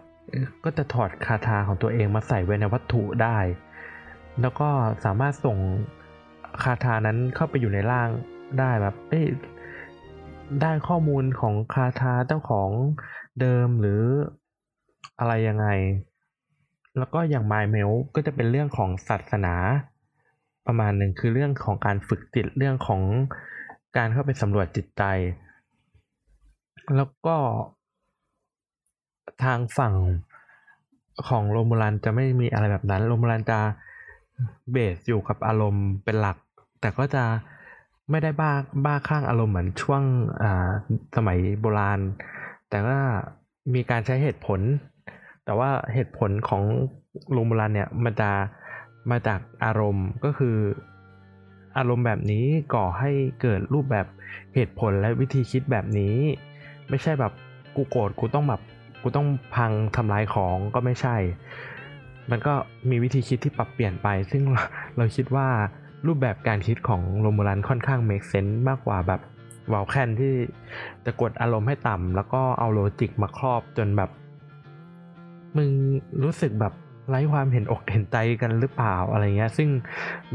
[0.64, 3.38] ก็จะถอดคาถาของตัวเองมาใส่ไว้ในวัตถุได้
[4.42, 4.70] แล้วก็
[5.06, 5.58] สามารถส่ง
[6.64, 8.10] คาถานั้นเข้าไปอยู่ในร่าง
[8.60, 9.24] ได้แบบเอ้
[10.62, 12.70] ได้ข้อมูลของคาถาเจ้าของ
[13.42, 14.02] เดิมหรือ
[15.20, 15.68] อะไรยังไง
[16.98, 19.56] แล้วก็อย่าง My m a i l ก็จะเป็นเรื่องของศาสนา
[20.68, 23.02] ประมาณหนึ่งคือเรื่องของการฝึกจิตเรื่องของ
[23.98, 25.04] การเข้าไปสำรวจจิตใจ
[26.96, 27.38] แล้วก็
[29.44, 29.96] ทางฝั่ง
[31.28, 33.60] ของโรมูลันจะไม่มีอะไรแบบนั้น โรมูลันจะ
[34.72, 36.38] เบสอยู่กับอารมณ์เป็นหลัก
[36.82, 37.24] แต่ก็จะ
[38.10, 38.52] ไม่ได้บ้า
[38.86, 40.04] บ้าคลั่งอารมณ์เหมือนช่วง
[41.16, 42.00] สมัยโบราณ
[42.70, 43.00] แต่ว่า
[43.74, 44.60] มีการใช้เหตุผล
[45.46, 46.64] แต่ว่าเหตุผลของ
[47.36, 48.32] ลุงโบราณเนี่ยมันจะ
[49.12, 50.58] มาจากอารมณ์ก็คือ
[51.78, 53.12] อารมณ์แบบนี้ก่อให้
[53.42, 54.08] เกิดรูปแบบ
[54.56, 56.16] เหตุผลและวิธีคิดแบบนี้
[56.90, 57.34] ไม่ใช่แบบ
[57.76, 58.62] กูโกรธกูต้องแบบ
[59.02, 61.16] กูต้องพังทำลายของก็ไม่ใช่
[62.30, 62.54] มันก็
[62.90, 64.44] มีวิธีคิดที่ปรับเปลี่ยนไป ซึ่ง
[64.98, 65.48] เราคิดว่า
[66.08, 69.22] รูปแบบการคิดของโรมูลันค่อนข้าง make sense มากกว่าแบบ
[69.74, 70.34] วอลแคนที่
[71.06, 74.10] จะกดอารมณ์ให้ต่ำแล้วก็เอา logic มาครอบจนแบบ
[75.58, 75.70] มึง
[76.24, 76.74] รู้สึกแบบ
[77.10, 79.70] ไร้ความเห็นอกเห็นใจกันหรือเปล่าอะไรเงี้ย ซึ่ง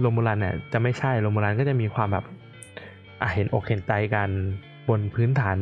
[0.01, 2.25] โรมูลันเนี่ยจะไม่ใช่โรมูลันก็จะมีความแบบ
[3.21, 4.29] อะเห็นอกเห็นใจกัน
[4.89, 5.59] บนพื้นฐาน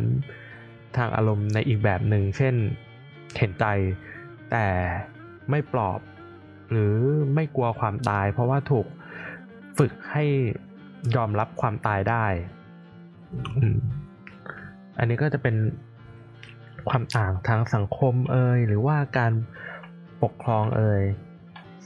[0.97, 2.55] ทางอารมณ์ในอีกแบบหนึ่งเช่น
[3.39, 3.65] เห็นใจ
[4.51, 4.67] แต่
[5.51, 6.01] ไม่ปลอบ
[6.71, 6.95] หรือ
[7.35, 8.87] ไม่กลัวความตาย เพราะว่าถูก
[9.79, 10.25] ฝึกให้
[11.17, 12.25] ยอมรับความตายได้
[14.99, 15.57] อันนี้ก็จะเป็น
[16.89, 19.33] ความต่างทางสังคมเอ่ยหรือว่าการ
[20.23, 21.03] ปกครองเอ่ย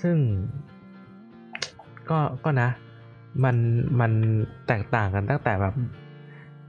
[0.02, 0.16] ซึ่ง
[2.10, 2.68] ก็ก็นะ
[3.44, 3.56] มัน
[4.00, 4.12] มัน
[4.68, 5.74] แตกต่างกันตั้งแต่แบบ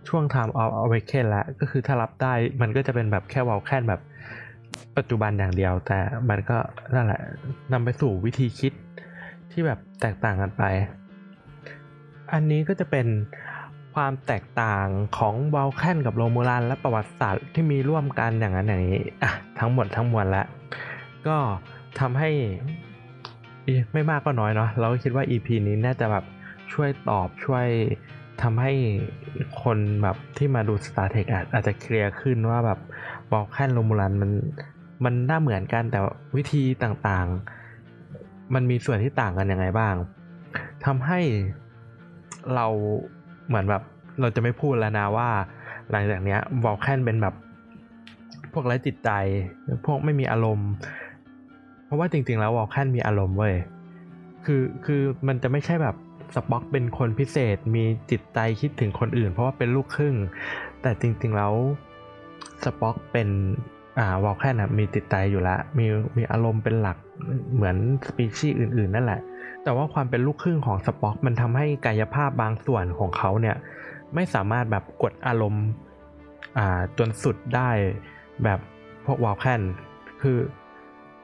[0.07, 4.01] ช่วง time of awaken ล้วก็คือถ้ารับได้มันก็จะเป็นแบบแค่วอลแคนแบบ
[4.97, 5.99] ปัจจุบันอย่างเดียว แต่
[6.29, 6.57] มันก็
[6.95, 7.21] นั่นแหละ
[7.73, 8.73] นำไปสู่วิธีคิด
[9.51, 10.63] ที่แบบแตกต่างกันไป
[12.33, 13.07] อันนี้ก็จะเป็น
[13.95, 20.47] ความแตกต่างของวอลแคนกับโรมูลันและประวัติศาสตร์ที่มีร่วมกันอย่างนั้นอย่างนี้อะทั้งหมดทั้งมวลแล้ว
[21.27, 21.37] ก็
[21.99, 22.31] ทำให้
[23.93, 26.25] ไม่มากก็น้อยเนาะเราก็คิดว่า EP นี้น่าจะแบบ
[26.73, 27.67] ช่วยตอบช่วย
[28.41, 28.71] ทำให้
[29.63, 32.79] คนแบบที่มาดู Star Trek อาจจะเคลียร์ขึ้นว่าแบบ
[33.31, 34.31] บอกแค่โรมูลันมัน
[35.03, 35.99] มันน่าเหมือนกันแต่
[36.37, 39.95] วิธีต่างๆ มันมีส่วนที่ต่างกันยังไงบ้าง
[40.85, 41.19] ทำให้
[42.55, 42.65] เรา
[43.47, 43.83] เหมือนแบบ
[44.21, 45.29] เราจะไม่พูดแล้วนะว่า
[45.91, 47.35] หลังจากเนี้ยวอลแคนเป็นแบบ
[48.53, 49.09] พวกไร้จิตใจ
[49.85, 50.69] พวกไม่มีอารมณ์
[51.85, 53.55] เพราะว่าจริง ๆ แล้ววอลแคนมีอารมณ์เว้ย
[54.45, 55.95] คือคือมันจะไม่ใช่แบบ
[56.35, 60.15] สป็อกเป็นคนพิเศษมีจิตใจคิดถึงคนอื่น เพราะว่าเป็นลูกครึ่ง
[60.81, 61.53] แต่จริง ๆ แล้ว
[62.63, 63.29] สป็อกเป็น
[63.99, 65.85] อ่าวอลแคนมีจิตใจอยู่แล้วมี
[66.17, 66.97] มีอารมณ์เป็นหลัก
[67.55, 67.75] เหมือน
[68.07, 69.21] สปีชีส์อื่น ๆ นั่นแหละ
[69.63, 73.55] แต่ว่าความเป็นลูกครึ่งของสป็อกมันทำให้กายภาพบางส่วนของเขาเนี่ย
[74.15, 75.65] ไม่สามารถแบบกดอารมณ์
[76.57, 77.69] อ่าจนสุดได้
[78.43, 78.59] แบบ
[79.05, 79.61] พวกวอลแคน
[80.21, 80.39] คือ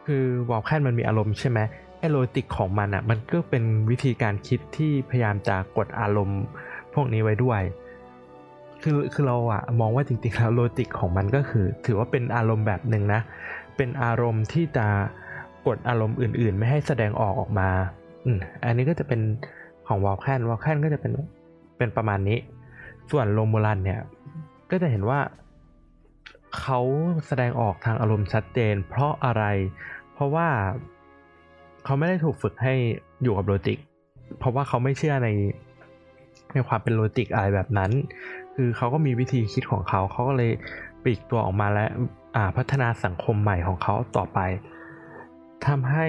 [0.05, 1.59] คือวอลแคนมันมีอารมณ์ใช่ไหม
[1.99, 6.41] ไอ logic ของมันอะ่ะมันก็เป็นวิธีการคิดที่พยายามจะกดอารมณ์
[6.93, 7.61] พวกนี้ไว้ด้วย
[8.83, 13.21] คือคือเราอะมองว่าจริงๆแล้วโลจิกของมันก็คือ ถือว่าเป็นอารมณ์แบบหนึ่งนะ
[13.77, 14.87] เป็นอารมณ์ที่จะ
[15.67, 17.69] กดอารมณ์อื่นๆ ไม่ให้แสดงออกออกมา
[18.65, 19.21] อันนี้ก็จะเป็น
[19.87, 21.11] ของวอลแคนวอลแคนก็จะเป็น
[21.77, 22.39] เป็นประมาณนี้
[23.11, 24.01] ส่วนโรมูลันเนี่ย
[24.71, 25.19] ก็จะเห็นว่า
[26.59, 26.79] เขา
[27.27, 29.43] แสดงออกทางอารมณ์ชัดเจน เพราะอะไร
[30.13, 30.47] เพราะว่า
[31.83, 32.73] เขาไม่ได้ถูกฝึกให้
[33.23, 33.77] อยู่กับโลจิก
[34.39, 35.29] เพราะว่าเขาไม่เชื่อใน
[36.53, 37.91] ในความเป็นโลจิกอะไรแบบนั้น
[38.55, 40.51] คือเขาก็มีวิธีคิดของเขาเขาก็เลย
[41.03, 41.85] ปลีกตัวออกมาและ
[42.57, 44.39] พัฒนาสังคมใหม่ของเขาต่อไป
[45.67, 46.07] ทำให้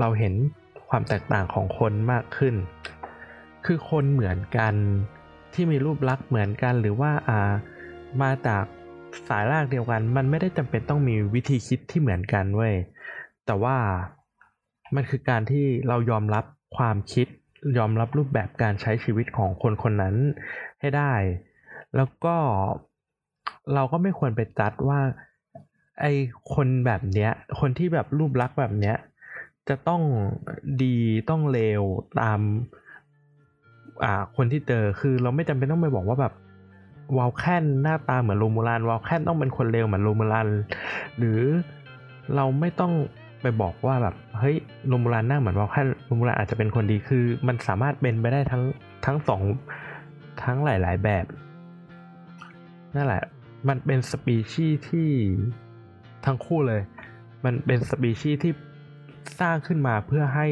[0.00, 0.34] เราเห็น
[0.88, 2.54] ความแตกต่างของคนมากขึ้น
[3.66, 4.74] คือคนเหมือนกัน
[5.54, 7.52] ที่มีรูปลักษณ์เหมือนกันหรือว่าอ่า
[8.22, 8.64] มาจาก
[9.28, 12.74] สายรากเดียวกัน มันไม่ได้จำเป็นต้องมีวิธีคิดที่เหมือนกันเว้ย
[13.46, 13.76] แต่ว่า
[14.94, 16.44] มันคือการที่เรายอมรับ
[16.76, 17.26] ความคิด
[17.78, 20.16] ยอมรับรูปแบบการใช้ชีวิตของคนคนนั้น
[20.80, 21.12] ให้ได้
[21.96, 22.36] แล้วก็
[23.74, 25.00] เราก็ไม่ควรไปจัดว่า
[26.00, 26.06] ไอ
[26.54, 27.30] คนแบบเนี้ย
[27.60, 28.96] คนที่แบบรูปลักษณ์แบบเนี้ย
[29.68, 30.02] จะต้อง
[30.82, 30.96] ดี
[31.30, 31.82] ต้องเลว
[32.20, 32.40] ตาม
[34.04, 36.32] อ่า คนที่เจอคือเราไม่จำเป็นต้องไปบอกว่าแบบ
[37.16, 40.46] วอลแคนหน้าตาเหมือนโรมูลานวอลแคนต้องเป็นคนเลวเหมือนโรมูลาน
[41.18, 41.40] หรือ
[42.36, 42.92] เราไม่ต้อง
[43.42, 44.56] ไปบอกว่าแบบเฮ้ย
[44.88, 48.62] โรมูลานหน้าเหมือนวอลแคนโรมูลานอาจจะเป็นคนดีคือ มันสามารถเป็นไปได้ทั้ง
[49.06, 49.42] ทั้งสอง
[50.44, 51.26] ทั้งหลาย ๆ แบบ
[52.94, 53.22] นั่นแหละ
[53.68, 55.08] มันเป็นสปีชีส์ที่
[56.26, 56.80] ทั้งคู่เลย
[57.44, 58.52] มันเป็นสปีชีส์ที่
[59.40, 60.48] สร้างขึ้นมาเพื่อให้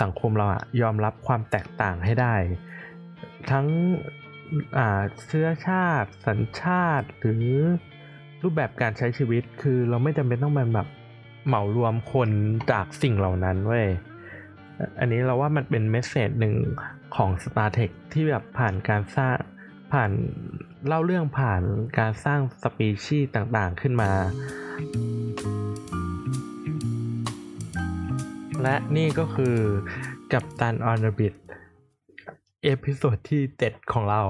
[0.00, 2.34] สังคมเราอะยอมรับความแตกต่างให้ได้
[3.50, 3.66] ทั้ง
[5.26, 7.46] เชื้อชาติ สัญชาติหรือ
[8.42, 10.88] รูปแบบการใช้ชีวิตคือเราไม่จำเป็นต้องเป็นแบบ
[11.46, 12.30] เหมารวมคน
[12.70, 13.86] จากสิ่งเหล่านั้นเว้ย
[15.00, 16.54] อันนี้เราว่ามันเป็นเมสเซจหนึ่ง
[17.16, 19.36] ของ Star t e ทคที่แบบผ่านการสร้าง
[19.92, 20.10] ผ่าน
[20.86, 21.62] เล่าเรื่องผ่าน
[21.98, 24.10] การสร้างสปีชีส์ต่างๆขึ้นมา
[28.62, 29.56] และนี่ก็คือ
[30.32, 31.34] กับตัน on the beat
[32.64, 34.22] episode ที่ 7 ของเรา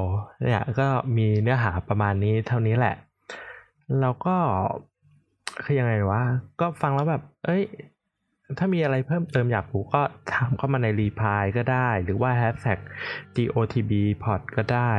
[0.44, 2.94] เนี่ยก็มีเนื้อหาประมาณนี้เท่านี้แหละ
[4.00, 4.36] เราก็
[5.64, 6.22] คือยังไงวะ
[6.60, 7.62] ก็ฟังแล้วแบบ เอ้ย
[8.58, 10.02] ถ้ามีอะไรเพิ่มเติมอยากรู้ก็
[10.32, 12.78] ถามเข้ามาใน reply ก็ได้ หรือว่า hashtag
[13.36, 14.92] GOTBpod ก็ได้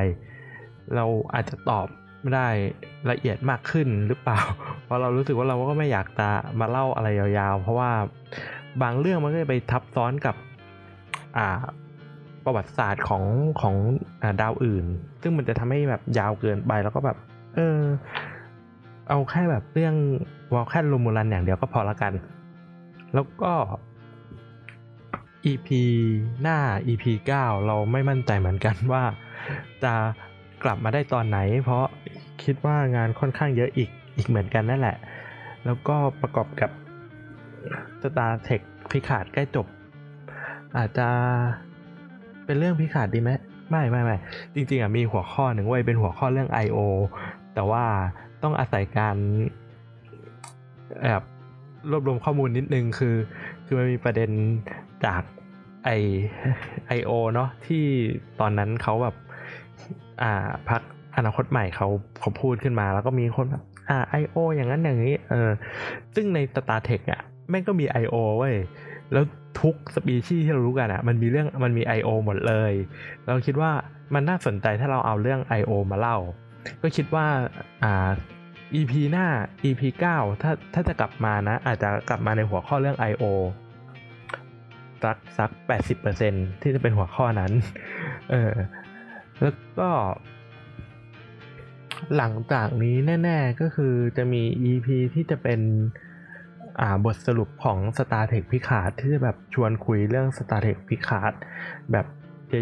[0.95, 1.87] เราอาจจะตอบ
[2.21, 2.47] ไม่ได้
[3.09, 4.39] ละเอียดมากขึ้นหรือเปล่า
[4.83, 7.91] เพราะเรารู้สึกว่าเราก็ไม่อยากจะมาเล่าอะไรยาวๆ เพราะว่า
[8.81, 10.35] บางเรื่องมันก็จะไปทับซ้อนกับ
[11.37, 11.47] อ่า
[12.45, 13.23] ประวัติศาสตร์ของ
[13.61, 13.75] ของ
[14.21, 14.85] อดาวอื่น
[15.21, 17.17] ซึ่งมันจะทำให้แบบยาวเกินไปแล้วก็แบบ
[17.55, 17.77] เออ
[19.09, 19.95] เอาแค่แบบเรื่อง
[20.53, 22.13] วอลแคนโรมูลันอย่างเดียวก็พอละกัน
[23.13, 23.53] แล้วก็
[25.45, 25.69] EP
[26.41, 26.57] หน้า
[26.87, 27.05] EP
[27.37, 29.03] 9 เราไม่มั่นใจเหมือนกันว่า
[29.83, 29.93] จะ
[30.63, 31.85] กลับมาได้ตอนไหน เพราะ
[32.43, 34.97] คิดว่างานค่อนข้างเยอะอีกอีกเหมือนกันนั่นแหละ
[35.65, 36.71] แล้วก็ประกอบกับ
[38.01, 38.61] Star Tech
[38.91, 39.67] พิขาดใกล้จบ
[40.77, 41.07] อาจจะ
[42.45, 43.31] เป็นเรื่องพิขาดดีไหม
[43.69, 44.17] ไม่ไม่ไม่
[44.55, 46.79] จริง ๆอะมีหัวข้อหนึ่งไว้เป็นหัวข้อเรื่อง I.O.
[47.53, 47.83] แต่ว่า
[48.43, 49.15] ต้องอาศัยการ
[51.01, 51.23] แอบ
[51.91, 53.15] รวบรวมข้อมูลนิดนึงคือ
[53.65, 54.29] คือมันมีประเด็น
[55.05, 55.21] จาก
[55.85, 55.89] ไอ
[56.87, 57.83] ไอโอเนาะที่
[58.39, 59.15] ตอนนั้นเขาแบบ
[60.21, 60.81] อ่าพัก
[61.17, 61.87] อนาคตใหม่เขา
[62.19, 65.49] เขาพูดขึ้นมา แล้วก็มีคนแบบอ่าไอโออย่างนั้นอย่างนี้เออ
[66.15, 67.21] ซึ่งใน Star Tech อะ
[67.53, 68.15] ม่งก็มี I.O.
[68.37, 68.55] เว้ย
[69.13, 69.23] แล้ว
[69.61, 72.09] ทุกสปีชีส์ที่เรารู้กันอะมันมีเรื่องมันมี I.O.
[72.25, 72.73] หมดเลย
[73.25, 73.71] เราคิดว่า
[74.13, 75.71] มันน่าสนใจถ้าเราเอาเรื่อง I.O.
[75.91, 76.17] มาเล่า
[76.81, 77.25] ก็คิดว่า
[77.83, 78.09] อ่า
[78.75, 79.27] EP หน้า
[79.63, 79.81] EP
[80.13, 83.25] 9 ถ้าถ้าจะกลับมานะ อาจจะกลับมาในหัวข้อเรื่อง I.O.
[85.03, 85.49] สักสัก
[86.07, 87.51] 80%ที่จะเป็นหัวข้อนั้น
[88.31, 88.53] เออ
[89.41, 89.89] แล้วก็
[92.15, 95.59] หลังจากนี้แน่ ๆ ก็คือจะมี EP ที่จะเป็น
[96.79, 101.33] อ่าบทสรุปของ Star Trek พิคาดที่จะแบบชวนคุยเรื่อง Star Trek พิคาด
[101.91, 102.05] แบบ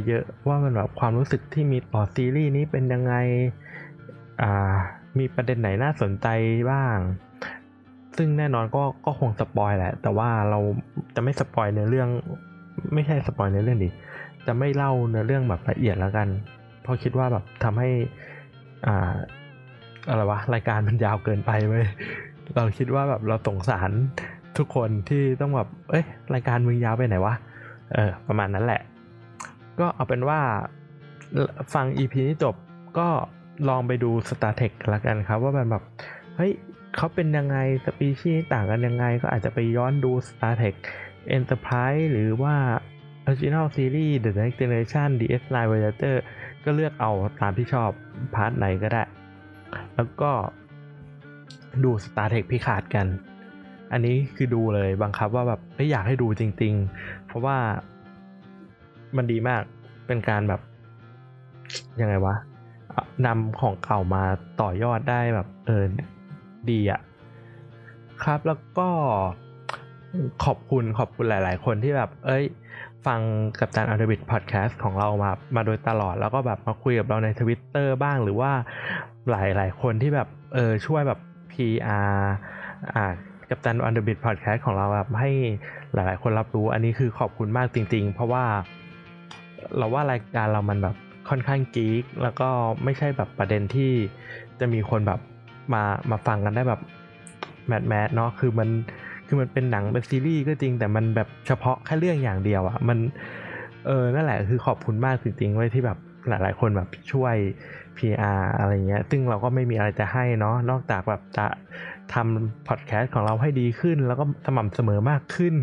[0.07, 3.14] เยอะๆว่ามันแบบความรู้สึกที่มีต่อซีรีส์นี้เป็นยังไง
[4.41, 4.74] อ่า
[5.20, 6.28] มีประเด็นไหนน่าสนใจ
[6.72, 6.97] บ้าง
[8.18, 10.59] ซึ่งแน่นอนก็ก็คง spoil แหละ แต่ว่าเรา
[11.16, 12.09] จะไม่ spoil ในเรื่อง
[12.93, 13.89] ไม่ใช่ spoil ในเรื่องดิ
[14.47, 16.28] จะไม่เล่าในเรื่องแบบละเอียดแล้วกัน
[16.82, 17.89] เพราะคิดว่าแบบทำให้
[18.88, 19.14] อ่า
[20.09, 21.86] อะไรวะรายการมันยาวเกินไปเว้ย
[22.55, 23.91] เราคิดว่าแบบเราสงสาร
[24.57, 27.35] ทุกคนที่ต้องแบบ เอ้ยรายการมึงยาวไปไหนวะ
[27.93, 28.81] เออ ประมาณนั้นแหละ
[29.79, 30.39] ก็เอาเป็นว่า
[31.73, 32.55] ฟัง EP นี้จบ
[32.99, 33.07] ก็
[33.69, 35.83] ลองไปดู Star Trek ละกันครับ ว่ามันแบบ
[36.35, 36.51] เฮ้ย
[36.95, 40.75] เขาเป็นยังไงสปีชีส์ต่างกันยังไง ก็อาจจะไปย้อนดู Star Trek
[41.37, 42.55] Enterprise หรือว่า
[43.27, 46.17] Original Series The Next Generation DS9 Voyager
[46.63, 47.89] ก็เลือกเอาตามที่ชอบ
[48.35, 49.03] พาร์ทไหนก็ได้
[49.95, 50.31] แล้วก็
[51.84, 53.07] ดู Star Trek พิขาดกัน
[53.91, 57.57] อันนี้คือดูเลยบังคับว่าแบบไม่อยากให้ดูจริง ๆ เพราะว่า
[59.17, 59.61] มันดีมาก
[60.07, 60.61] เป็นการแบบ
[62.01, 62.36] ยังไงวะ
[63.26, 64.24] นำของเก่ามา
[64.61, 65.84] ต่อยอดได้แบบเออ
[66.69, 67.01] ดีอะ
[68.24, 68.88] ครับแล้วก็
[70.45, 72.43] ขอบคุณขอบคุณหลาย ๆ คนที่แบบ เอ้ย
[73.05, 73.19] ฟัง
[73.59, 78.51] กับจัน on the beat พอดแคสต์ของเรามามาโดยตลอดแล้วก็แบบมาคุยกับเราในทวิตเตอร์บ้างหรือว่า
[79.30, 81.19] หลาย ๆ คนที่แบบ เออช่วยแบบ
[81.62, 82.14] PR
[82.93, 83.03] อ่า
[83.49, 85.32] กับจัน on the beat พอดแคสต์ของเราแบบให้
[85.93, 88.43] หลาย ๆ คนรับรู้ อันนี้คือขอบคุณมากจริง ๆ เพราะว่า
[89.78, 90.95] เราว่ารายการเรามันแบบ
[91.30, 92.49] ค่อนข้างกี๊กแล้วก็
[92.84, 93.91] ไม่ใช่แบบประเด็นที่
[94.59, 95.20] จะมีคนแบบ
[95.74, 96.82] มามาฟังกันได้แบบ
[97.68, 98.70] แมทแมทเนาะคือมัน
[99.28, 102.97] คือมันเป็นหนังเป็นซีรีส์ก็จริง แต่มันแบบเฉพาะแค่เรื่องอย่างเดียวอะมัน
[103.86, 105.97] เออนั่นแหละคือขอบคุณมากจริงๆไว้ที่แบบ
[106.28, 107.36] หลายๆคนแบบช่วย
[107.97, 111.47] PR อะไรเงี้ย ซึ่งเราก็ไม่มีอะไรจะให้เนาะ นอกจากแบบจะ
[112.13, 115.55] ทำพอดแคสต์ของเราให้ดีขึ้น แล้วก็สม่ำเสมอมากขึ้น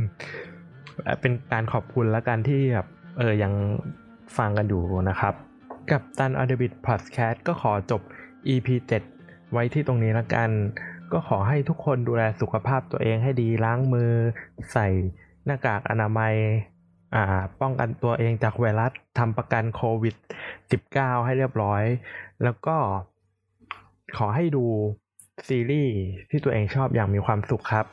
[1.20, 2.86] เป็นการขอบคุณแล้วกันที่แบบ
[3.18, 3.52] เออยัง
[4.36, 5.34] ฟังกันอยู่นะครับ
[5.90, 8.02] กับตันอเดบิทพอดแคสต์ก็ขอจบ
[8.48, 8.68] EP
[9.10, 10.50] 7 ไว้ที่ตรงนี้ละกัน
[11.12, 14.12] ก็ขอให้ทุกคนดูแลสุขภาพตัวเองให้ดีล้างมือ
[14.72, 14.88] ใส่
[15.44, 16.34] หน้ากากอนามัย
[17.60, 20.14] ป้องกันตัวเองจากไวรัสทำประกันโควิด
[20.70, 21.82] 19 ให้เรียบร้อย
[22.44, 22.76] แล้วก็
[24.16, 24.64] ขอให้ดู
[25.48, 25.94] ซีรีส์
[26.30, 27.86] ที่ตัวเองชอบอย่างมีความสุขครับ